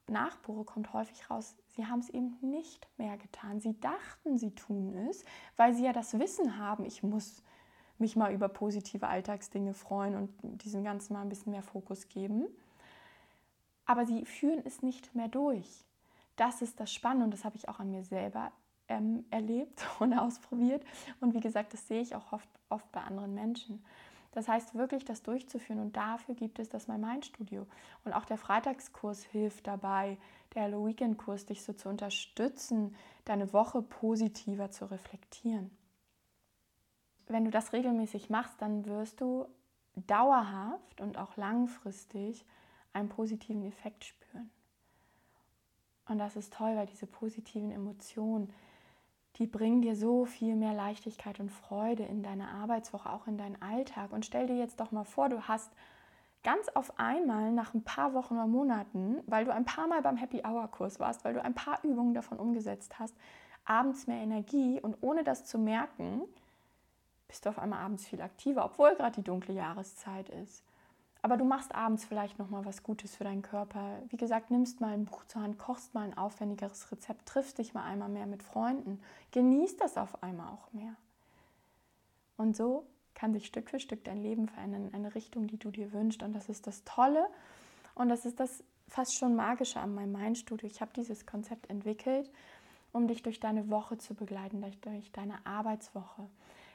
nachbohre, 0.07 0.65
kommt 0.65 0.91
häufig 0.91 1.29
raus, 1.29 1.55
sie 1.67 1.85
haben 1.85 1.99
es 1.99 2.09
eben 2.09 2.37
nicht 2.41 2.89
mehr 2.97 3.17
getan. 3.17 3.61
Sie 3.61 3.79
dachten, 3.79 4.37
sie 4.37 4.53
tun 4.53 4.93
es, 5.09 5.23
weil 5.55 5.73
sie 5.73 5.85
ja 5.85 5.93
das 5.93 6.19
Wissen 6.19 6.57
haben, 6.57 6.83
ich 6.83 7.03
muss 7.03 7.41
mich 8.01 8.15
mal 8.15 8.33
über 8.33 8.49
positive 8.49 9.07
Alltagsdinge 9.07 9.73
freuen 9.73 10.15
und 10.15 10.63
diesem 10.63 10.83
Ganzen 10.83 11.13
mal 11.13 11.21
ein 11.21 11.29
bisschen 11.29 11.53
mehr 11.53 11.63
Fokus 11.63 12.09
geben. 12.09 12.47
Aber 13.85 14.05
sie 14.05 14.25
führen 14.25 14.61
es 14.65 14.81
nicht 14.81 15.15
mehr 15.15 15.27
durch. 15.27 15.85
Das 16.35 16.61
ist 16.61 16.79
das 16.79 16.91
Spannende 16.91 17.25
und 17.25 17.33
das 17.33 17.45
habe 17.45 17.55
ich 17.55 17.69
auch 17.69 17.79
an 17.79 17.91
mir 17.91 18.03
selber 18.03 18.51
ähm, 18.87 19.25
erlebt 19.31 19.85
und 19.99 20.13
ausprobiert. 20.13 20.83
Und 21.21 21.33
wie 21.33 21.39
gesagt, 21.39 21.73
das 21.73 21.87
sehe 21.87 22.01
ich 22.01 22.15
auch 22.15 22.33
oft, 22.33 22.49
oft 22.69 22.91
bei 22.91 23.01
anderen 23.01 23.33
Menschen. 23.33 23.83
Das 24.33 24.47
heißt, 24.47 24.75
wirklich 24.75 25.03
das 25.03 25.23
durchzuführen 25.23 25.81
und 25.81 25.97
dafür 25.97 26.35
gibt 26.35 26.59
es 26.59 26.69
das 26.69 26.87
My 26.87 26.97
Mind 26.97 27.25
Studio. 27.25 27.67
Und 28.05 28.13
auch 28.13 28.23
der 28.23 28.37
Freitagskurs 28.37 29.23
hilft 29.23 29.67
dabei, 29.67 30.17
der 30.55 30.63
Hello 30.63 30.87
Weekend 30.87 31.17
Kurs, 31.17 31.45
dich 31.45 31.63
so 31.63 31.73
zu 31.73 31.89
unterstützen, 31.89 32.95
deine 33.25 33.51
Woche 33.51 33.81
positiver 33.81 34.71
zu 34.71 34.89
reflektieren 34.89 35.69
wenn 37.31 37.45
du 37.45 37.51
das 37.51 37.73
regelmäßig 37.73 38.29
machst, 38.29 38.61
dann 38.61 38.85
wirst 38.85 39.21
du 39.21 39.47
dauerhaft 39.95 41.01
und 41.01 41.17
auch 41.17 41.35
langfristig 41.37 42.45
einen 42.93 43.09
positiven 43.09 43.65
Effekt 43.65 44.05
spüren. 44.05 44.49
Und 46.07 46.17
das 46.17 46.35
ist 46.35 46.53
toll, 46.53 46.75
weil 46.75 46.87
diese 46.87 47.07
positiven 47.07 47.71
Emotionen, 47.71 48.53
die 49.37 49.47
bringen 49.47 49.81
dir 49.81 49.95
so 49.95 50.25
viel 50.25 50.55
mehr 50.55 50.73
Leichtigkeit 50.73 51.39
und 51.39 51.49
Freude 51.49 52.03
in 52.03 52.21
deine 52.21 52.49
Arbeitswoche, 52.49 53.09
auch 53.09 53.27
in 53.27 53.37
deinen 53.37 53.61
Alltag. 53.61 54.11
Und 54.11 54.25
stell 54.25 54.47
dir 54.47 54.57
jetzt 54.57 54.79
doch 54.79 54.91
mal 54.91 55.05
vor, 55.05 55.29
du 55.29 55.47
hast 55.47 55.71
ganz 56.43 56.67
auf 56.69 56.99
einmal 56.99 57.51
nach 57.51 57.73
ein 57.73 57.83
paar 57.83 58.13
Wochen 58.13 58.33
oder 58.33 58.47
Monaten, 58.47 59.21
weil 59.27 59.45
du 59.45 59.53
ein 59.53 59.65
paar 59.65 59.87
Mal 59.87 60.01
beim 60.01 60.17
Happy 60.17 60.41
Hour 60.45 60.67
Kurs 60.69 60.99
warst, 60.99 61.23
weil 61.23 61.33
du 61.33 61.43
ein 61.43 61.53
paar 61.53 61.83
Übungen 61.83 62.13
davon 62.13 62.39
umgesetzt 62.39 62.99
hast, 62.99 63.15
abends 63.63 64.07
mehr 64.07 64.21
Energie 64.21 64.81
und 64.81 64.97
ohne 65.01 65.23
das 65.23 65.45
zu 65.45 65.59
merken, 65.59 66.23
bist 67.31 67.45
du 67.45 67.49
auf 67.49 67.59
einmal 67.59 67.79
abends 67.79 68.05
viel 68.05 68.21
aktiver, 68.21 68.65
obwohl 68.65 68.93
gerade 68.95 69.15
die 69.15 69.23
dunkle 69.23 69.53
Jahreszeit 69.53 70.27
ist. 70.27 70.65
Aber 71.21 71.37
du 71.37 71.45
machst 71.45 71.73
abends 71.73 72.03
vielleicht 72.03 72.37
noch 72.37 72.49
mal 72.49 72.65
was 72.65 72.83
Gutes 72.83 73.15
für 73.15 73.23
deinen 73.23 73.41
Körper. 73.41 73.99
Wie 74.09 74.17
gesagt, 74.17 74.51
nimmst 74.51 74.81
mal 74.81 74.91
ein 74.91 75.05
Buch 75.05 75.23
zur 75.25 75.41
Hand, 75.41 75.57
kochst 75.57 75.93
mal 75.93 76.03
ein 76.03 76.17
aufwendigeres 76.17 76.91
Rezept, 76.91 77.25
triffst 77.25 77.57
dich 77.57 77.73
mal 77.73 77.85
einmal 77.85 78.09
mehr 78.09 78.25
mit 78.25 78.43
Freunden, 78.43 78.99
genießt 79.31 79.79
das 79.79 79.97
auf 79.97 80.21
einmal 80.21 80.49
auch 80.51 80.73
mehr. 80.73 80.93
Und 82.35 82.57
so 82.57 82.85
kann 83.13 83.31
sich 83.31 83.45
Stück 83.45 83.69
für 83.69 83.79
Stück 83.79 84.03
dein 84.03 84.21
Leben 84.21 84.49
verändern 84.49 84.87
in 84.87 84.93
eine 84.93 85.15
Richtung, 85.15 85.47
die 85.47 85.57
du 85.57 85.71
dir 85.71 85.93
wünschst. 85.93 86.23
Und 86.23 86.33
das 86.33 86.49
ist 86.49 86.67
das 86.67 86.83
Tolle 86.83 87.29
und 87.95 88.09
das 88.09 88.25
ist 88.25 88.41
das 88.41 88.61
fast 88.89 89.17
schon 89.17 89.37
Magische 89.37 89.79
an 89.79 89.95
meinem 89.95 90.11
Mindstudio. 90.11 90.67
Ich 90.67 90.81
habe 90.81 90.91
dieses 90.93 91.25
Konzept 91.25 91.69
entwickelt, 91.69 92.29
um 92.91 93.07
dich 93.07 93.23
durch 93.23 93.39
deine 93.39 93.69
Woche 93.69 93.97
zu 93.97 94.15
begleiten, 94.15 94.65
durch 94.81 95.11
deine 95.13 95.45
Arbeitswoche, 95.45 96.27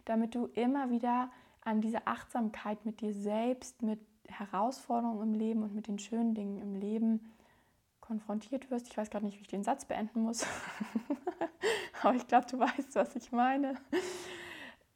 damit 0.07 0.35
du 0.35 0.47
immer 0.47 0.89
wieder 0.91 1.31
an 1.61 1.83
diese 1.83 2.07
Achtsamkeit 2.07 2.87
mit 2.87 3.01
dir 3.01 3.13
selbst, 3.13 3.83
mit 3.83 4.01
Herausforderungen 4.29 5.23
im 5.23 5.35
Leben 5.35 5.63
und 5.63 5.75
mit 5.75 5.87
den 5.87 5.99
schönen 5.99 6.35
Dingen 6.35 6.59
im 6.59 6.75
Leben 6.75 7.33
konfrontiert 8.01 8.71
wirst. 8.71 8.89
Ich 8.89 8.97
weiß 8.97 9.11
gerade 9.11 9.27
nicht, 9.27 9.37
wie 9.37 9.43
ich 9.43 9.49
den 9.49 9.65
Satz 9.65 9.85
beenden 9.85 10.23
muss, 10.23 10.47
aber 12.03 12.15
ich 12.15 12.27
glaube, 12.27 12.47
du 12.47 12.59
weißt, 12.59 12.95
was 12.95 13.15
ich 13.17 13.33
meine. 13.33 13.75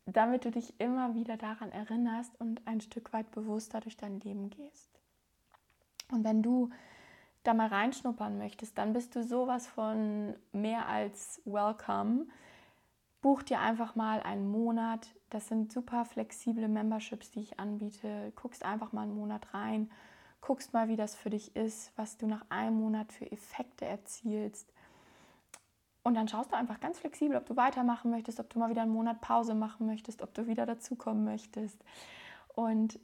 Damit 0.07 0.44
du 0.44 0.51
dich 0.51 0.75
immer 0.81 1.14
wieder 1.14 1.37
daran 1.37 1.70
erinnerst 1.70 2.40
und 2.40 2.66
ein 2.66 2.81
Stück 2.81 3.12
weit 3.12 3.31
bewusster 3.31 3.81
durch 3.81 3.96
dein 3.96 4.20
Leben 4.20 4.51
gehst. 4.51 4.90
Und 6.11 6.25
wenn 6.25 6.42
du 6.42 6.70
da 7.42 7.55
mal 7.55 7.68
reinschnuppern 7.68 8.38
möchtest, 8.38 8.77
dann 8.79 8.92
bist 8.92 9.14
du 9.14 9.23
sowas 9.23 9.66
von 9.66 10.35
mehr 10.53 10.87
als 10.87 11.40
welcome. 11.44 12.27
Buch 13.20 13.42
dir 13.42 13.61
einfach 13.61 13.94
mal 13.96 14.22
einen 14.22 14.50
Monat 14.50 15.11
das 15.30 15.46
sind 15.46 15.72
super 15.72 16.04
flexible 16.04 16.68
Memberships, 16.68 17.30
die 17.30 17.40
ich 17.40 17.61
anbiete. 17.61 18.33
Guckst 18.35 18.64
einfach 18.64 18.92
mal 18.92 19.02
einen 19.02 19.14
Monat 19.14 19.54
rein, 19.54 19.90
guckst 20.40 20.72
mal, 20.72 20.88
wie 20.88 20.96
das 20.96 21.14
für 21.14 21.30
dich 21.30 21.54
ist, 21.54 21.92
was 21.96 22.18
du 22.18 22.26
nach 22.26 22.44
einem 22.50 22.76
Monat 22.80 23.12
für 23.12 23.30
Effekte 23.30 23.85
erzielst. 23.87 24.72
Und 26.02 26.14
dann 26.14 26.28
schaust 26.28 26.50
du 26.50 26.56
einfach 26.56 26.80
ganz 26.80 26.98
flexibel, 26.98 27.37
ob 27.37 27.46
du 27.46 27.56
weitermachen 27.56 28.11
möchtest, 28.11 28.40
ob 28.40 28.50
du 28.50 28.59
mal 28.59 28.70
wieder 28.70 28.83
einen 28.83 28.92
Monat 28.92 29.20
Pause 29.20 29.54
machen 29.54 29.87
möchtest, 29.87 30.22
ob 30.22 30.35
du 30.35 30.46
wieder 30.46 30.66
dazukommen 30.66 31.24
möchtest. 31.24 31.78
Und 32.54 32.98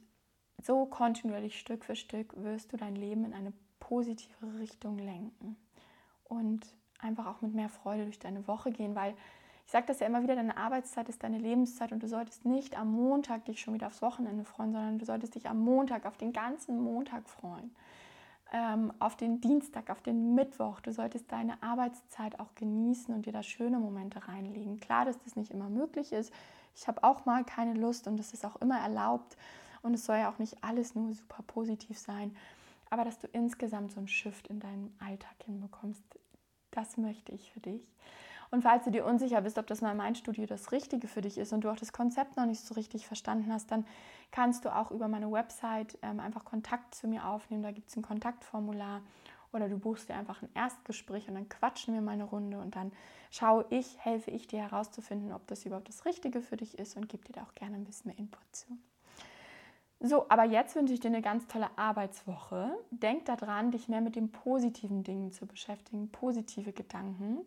so 0.61 0.85
kontinuierlich 0.85 1.57
Stück 1.59 1.85
für 1.85 1.95
Stück 1.95 2.33
wirst 2.43 2.73
du 2.73 2.77
dein 2.77 2.95
Leben 2.95 3.23
in 3.23 3.33
eine 3.33 3.53
positive 3.79 4.59
Richtung 4.59 4.97
lenken. 4.97 5.55
Und 6.25 6.75
einfach 6.99 7.27
auch 7.27 7.41
mit 7.41 7.53
mehr 7.53 7.69
Freude 7.69 8.03
durch 8.03 8.19
deine 8.19 8.47
Woche 8.47 8.71
gehen, 8.71 8.95
weil 8.95 9.15
ich 9.67 9.71
sage 9.73 9.87
das 9.87 9.99
ja 9.99 10.07
immer 10.07 10.23
wieder, 10.23 10.37
deine 10.37 10.55
Arbeitszeit 10.55 11.09
ist 11.09 11.21
deine 11.23 11.39
Lebenszeit 11.39 11.91
und 11.91 12.01
du 12.01 12.07
solltest 12.07 12.45
nicht 12.45 12.79
am 12.79 12.89
Montag 12.89 13.43
dich 13.43 13.59
schon 13.59 13.73
wieder 13.73 13.87
aufs 13.87 14.01
Wochenende 14.01 14.45
freuen, 14.45 14.71
sondern 14.71 14.97
du 14.97 15.03
solltest 15.03 15.35
dich 15.35 15.49
am 15.49 15.59
Montag, 15.59 16.05
auf 16.05 16.15
den 16.15 16.31
ganzen 16.31 16.81
Montag 16.81 17.27
freuen. 17.27 17.75
Ähm, 18.53 18.93
auf 18.99 19.17
den 19.17 19.41
Dienstag, 19.41 19.89
auf 19.89 20.01
den 20.01 20.35
Mittwoch. 20.35 20.79
Du 20.79 20.93
solltest 20.93 21.29
deine 21.33 21.61
Arbeitszeit 21.61 22.39
auch 22.39 22.55
genießen 22.55 23.13
und 23.13 23.25
dir 23.25 23.33
da 23.33 23.43
schöne 23.43 23.77
Momente 23.77 24.25
reinlegen. 24.29 24.79
Klar, 24.79 25.03
dass 25.03 25.21
das 25.25 25.35
nicht 25.35 25.51
immer 25.51 25.67
möglich 25.67 26.13
ist. 26.13 26.31
Ich 26.73 26.87
habe 26.87 27.03
auch 27.03 27.25
mal 27.25 27.43
keine 27.43 27.73
Lust 27.73 28.07
und 28.07 28.15
das 28.15 28.31
ist 28.31 28.45
auch 28.45 28.55
immer 28.61 28.79
erlaubt. 28.79 29.35
Und 29.81 29.93
es 29.93 30.05
soll 30.05 30.15
ja 30.15 30.31
auch 30.31 30.39
nicht 30.39 30.63
alles 30.63 30.95
nur 30.95 31.13
super 31.13 31.43
positiv 31.45 31.99
sein. 31.99 32.33
Aber 32.89 33.03
dass 33.03 33.19
du 33.19 33.27
insgesamt 33.33 33.91
so 33.91 33.97
einen 33.97 34.07
Shift 34.07 34.47
in 34.47 34.61
deinem 34.61 34.93
Alltag 35.05 35.35
hinbekommst, 35.43 36.05
das 36.71 36.95
möchte 36.95 37.33
ich 37.33 37.51
für 37.51 37.59
dich. 37.59 37.85
Und 38.51 38.61
falls 38.61 38.85
du 38.85 38.91
dir 38.91 39.05
unsicher 39.05 39.41
bist, 39.41 39.57
ob 39.57 39.67
das 39.67 39.81
mal 39.81 39.95
mein 39.95 40.15
Studio 40.15 40.45
das 40.45 40.71
Richtige 40.71 41.07
für 41.07 41.21
dich 41.21 41.37
ist 41.37 41.53
und 41.53 41.61
du 41.61 41.69
auch 41.69 41.75
das 41.75 41.91
Konzept 41.91 42.37
noch 42.37 42.45
nicht 42.45 42.61
so 42.61 42.73
richtig 42.75 43.05
verstanden 43.07 43.51
hast, 43.51 43.71
dann 43.71 43.85
kannst 44.31 44.65
du 44.65 44.75
auch 44.75 44.91
über 44.91 45.07
meine 45.07 45.31
Website 45.31 45.97
ähm, 46.01 46.19
einfach 46.19 46.45
Kontakt 46.45 46.95
zu 46.95 47.07
mir 47.07 47.27
aufnehmen. 47.27 47.63
Da 47.63 47.71
gibt 47.71 47.89
es 47.89 47.97
ein 47.97 48.03
Kontaktformular 48.03 49.01
oder 49.51 49.69
du 49.69 49.77
buchst 49.77 50.09
dir 50.09 50.15
einfach 50.15 50.41
ein 50.41 50.49
Erstgespräch 50.53 51.27
und 51.27 51.35
dann 51.35 51.49
quatschen 51.49 51.93
wir 51.93 52.01
mal 52.01 52.11
eine 52.11 52.25
Runde 52.25 52.59
und 52.59 52.75
dann 52.75 52.91
schaue 53.31 53.65
ich, 53.69 53.97
helfe 53.99 54.31
ich 54.31 54.47
dir 54.47 54.59
herauszufinden, 54.59 55.31
ob 55.33 55.47
das 55.47 55.65
überhaupt 55.65 55.89
das 55.89 56.05
Richtige 56.05 56.41
für 56.41 56.57
dich 56.57 56.77
ist 56.77 56.95
und 56.95 57.09
gebe 57.09 57.25
dir 57.25 57.33
da 57.33 57.43
auch 57.43 57.55
gerne 57.55 57.75
ein 57.75 57.85
bisschen 57.85 58.09
mehr 58.09 58.19
Input 58.19 58.43
zu. 58.51 58.77
So, 59.99 60.29
aber 60.29 60.43
jetzt 60.43 60.75
wünsche 60.75 60.93
ich 60.93 60.99
dir 60.99 61.07
eine 61.07 61.23
ganz 61.23 61.47
tolle 61.47 61.69
Arbeitswoche. 61.75 62.71
Denk 62.91 63.25
daran, 63.25 63.71
dich 63.71 63.87
mehr 63.87 64.01
mit 64.01 64.15
den 64.15 64.31
positiven 64.31 65.03
Dingen 65.03 65.31
zu 65.31 65.47
beschäftigen, 65.47 66.11
positive 66.11 66.71
Gedanken 66.71 67.39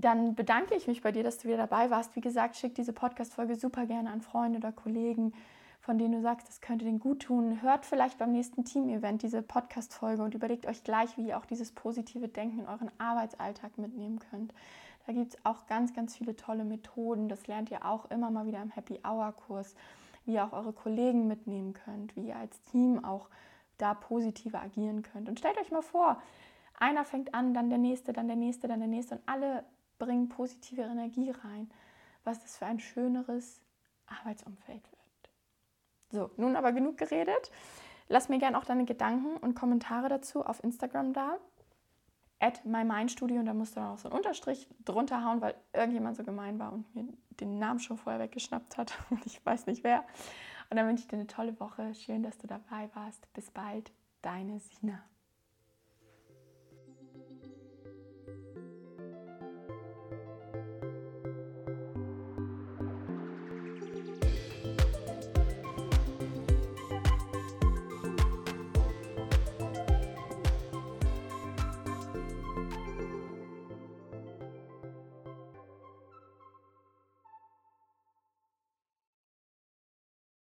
dann 0.00 0.34
bedanke 0.34 0.74
ich 0.74 0.86
mich 0.86 1.02
bei 1.02 1.12
dir, 1.12 1.22
dass 1.22 1.38
du 1.38 1.48
wieder 1.48 1.56
dabei 1.56 1.90
warst. 1.90 2.14
Wie 2.16 2.20
gesagt, 2.20 2.56
schick 2.56 2.74
diese 2.74 2.92
Podcast-Folge 2.92 3.56
super 3.56 3.86
gerne 3.86 4.10
an 4.10 4.20
Freunde 4.20 4.58
oder 4.58 4.72
Kollegen, 4.72 5.32
von 5.80 5.98
denen 5.98 6.12
du 6.12 6.20
sagst, 6.20 6.48
das 6.48 6.60
könnte 6.60 6.84
denen 6.84 7.00
gut 7.00 7.22
tun. 7.22 7.62
Hört 7.62 7.86
vielleicht 7.86 8.18
beim 8.18 8.32
nächsten 8.32 8.64
Team-Event 8.64 9.22
diese 9.22 9.42
Podcast-Folge 9.42 10.22
und 10.22 10.34
überlegt 10.34 10.66
euch 10.66 10.84
gleich, 10.84 11.16
wie 11.16 11.28
ihr 11.28 11.38
auch 11.38 11.46
dieses 11.46 11.72
positive 11.72 12.28
Denken 12.28 12.60
in 12.60 12.66
euren 12.66 12.90
Arbeitsalltag 12.98 13.78
mitnehmen 13.78 14.20
könnt. 14.30 14.54
Da 15.06 15.12
gibt 15.12 15.34
es 15.34 15.44
auch 15.44 15.66
ganz, 15.66 15.94
ganz 15.94 16.16
viele 16.16 16.36
tolle 16.36 16.64
Methoden. 16.64 17.28
Das 17.28 17.46
lernt 17.46 17.70
ihr 17.70 17.84
auch 17.84 18.10
immer 18.10 18.30
mal 18.30 18.46
wieder 18.46 18.62
im 18.62 18.70
Happy 18.70 19.00
Hour-Kurs, 19.04 19.74
wie 20.24 20.34
ihr 20.34 20.44
auch 20.44 20.52
eure 20.52 20.72
Kollegen 20.72 21.26
mitnehmen 21.26 21.72
könnt, 21.72 22.14
wie 22.14 22.28
ihr 22.28 22.36
als 22.36 22.60
Team 22.62 23.04
auch 23.04 23.28
da 23.78 23.94
positiver 23.94 24.60
agieren 24.60 25.02
könnt. 25.02 25.28
Und 25.28 25.38
stellt 25.38 25.58
euch 25.58 25.70
mal 25.70 25.82
vor, 25.82 26.20
einer 26.78 27.04
fängt 27.04 27.34
an, 27.34 27.54
dann 27.54 27.70
der 27.70 27.78
nächste, 27.78 28.12
dann 28.12 28.26
der 28.26 28.36
nächste, 28.36 28.68
dann 28.68 28.80
der 28.80 28.88
nächste 28.88 29.16
und 29.16 29.22
alle 29.26 29.64
bringen 30.00 30.28
positive 30.28 30.82
Energie 30.82 31.30
rein, 31.30 31.70
was 32.24 32.40
das 32.40 32.56
für 32.56 32.66
ein 32.66 32.80
schöneres 32.80 33.60
Arbeitsumfeld 34.06 34.82
wird. 34.82 35.00
So, 36.10 36.30
nun 36.36 36.56
aber 36.56 36.72
genug 36.72 36.98
geredet. 36.98 37.52
Lass 38.08 38.28
mir 38.28 38.38
gerne 38.38 38.58
auch 38.58 38.64
deine 38.64 38.84
Gedanken 38.84 39.36
und 39.36 39.54
Kommentare 39.54 40.08
dazu 40.08 40.44
auf 40.44 40.64
Instagram 40.64 41.12
da. 41.12 41.38
At 42.40 42.64
mymindstudio 42.64 43.38
und 43.38 43.46
da 43.46 43.54
musst 43.54 43.76
du 43.76 43.80
dann 43.80 43.90
auch 43.90 43.98
so 43.98 44.08
einen 44.08 44.16
Unterstrich 44.16 44.66
drunter 44.84 45.24
hauen, 45.24 45.40
weil 45.40 45.54
irgendjemand 45.72 46.16
so 46.16 46.24
gemein 46.24 46.58
war 46.58 46.72
und 46.72 46.92
mir 46.94 47.04
den 47.38 47.58
Namen 47.58 47.78
schon 47.78 47.98
vorher 47.98 48.20
weggeschnappt 48.20 48.78
hat 48.78 48.98
und 49.10 49.24
ich 49.26 49.44
weiß 49.44 49.66
nicht 49.66 49.84
wer. 49.84 50.04
Und 50.70 50.76
dann 50.76 50.88
wünsche 50.88 51.02
ich 51.02 51.08
dir 51.08 51.16
eine 51.16 51.26
tolle 51.26 51.58
Woche. 51.60 51.94
Schön, 51.94 52.22
dass 52.22 52.38
du 52.38 52.46
dabei 52.46 52.88
warst. 52.94 53.32
Bis 53.34 53.50
bald, 53.50 53.92
deine 54.22 54.58
Sina. 54.58 55.00